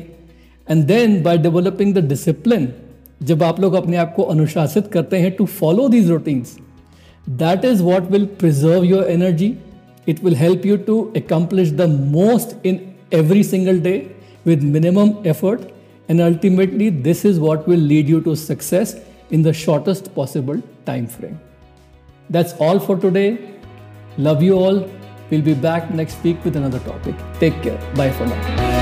and 0.67 0.83
then 0.85 1.21
by 1.23 1.37
developing 1.37 1.93
the 1.95 2.07
discipline 2.09 2.67
जब 3.23 3.43
आप 3.43 3.59
लोग 3.59 3.73
अपने 3.73 3.97
आप 3.97 4.13
को 4.15 4.23
अनुशासित 4.33 4.87
करते 4.93 5.17
हैं 5.17 5.31
to 5.31 5.45
follow 5.59 5.87
these 5.89 6.09
routines 6.09 6.55
that 7.29 7.65
is 7.65 7.83
what 7.83 8.11
will 8.11 8.25
preserve 8.39 8.83
your 8.83 9.03
energy 9.11 9.53
it 10.07 10.23
will 10.23 10.35
help 10.35 10.65
you 10.65 10.77
to 10.87 11.01
accomplish 11.17 11.71
the 11.71 11.89
most 12.15 12.65
in 12.65 12.79
every 13.13 13.43
single 13.43 13.79
day 13.81 14.01
with 14.45 14.63
minimum 14.63 15.09
effort, 15.25 15.65
and 16.09 16.21
ultimately 16.21 16.89
this 16.89 17.23
is 17.25 17.39
what 17.39 17.67
will 17.67 17.85
lead 17.91 18.09
you 18.09 18.21
to 18.21 18.35
success 18.35 18.95
in 19.31 19.43
the 19.43 19.53
shortest 19.53 20.13
possible 20.15 20.61
time 20.85 21.07
frame. 21.07 21.39
That's 22.31 22.53
all 22.53 22.79
for 22.79 22.97
today. 22.97 23.31
Love 24.17 24.41
you 24.41 24.53
all. 24.55 24.89
We'll 25.29 25.41
be 25.41 25.53
back 25.53 25.91
next 25.93 26.23
week 26.23 26.43
with 26.43 26.55
another 26.55 26.79
topic. 26.79 27.15
Take 27.39 27.61
care. 27.61 27.79
Bye 27.95 28.11
for 28.11 28.25
now 28.25 28.80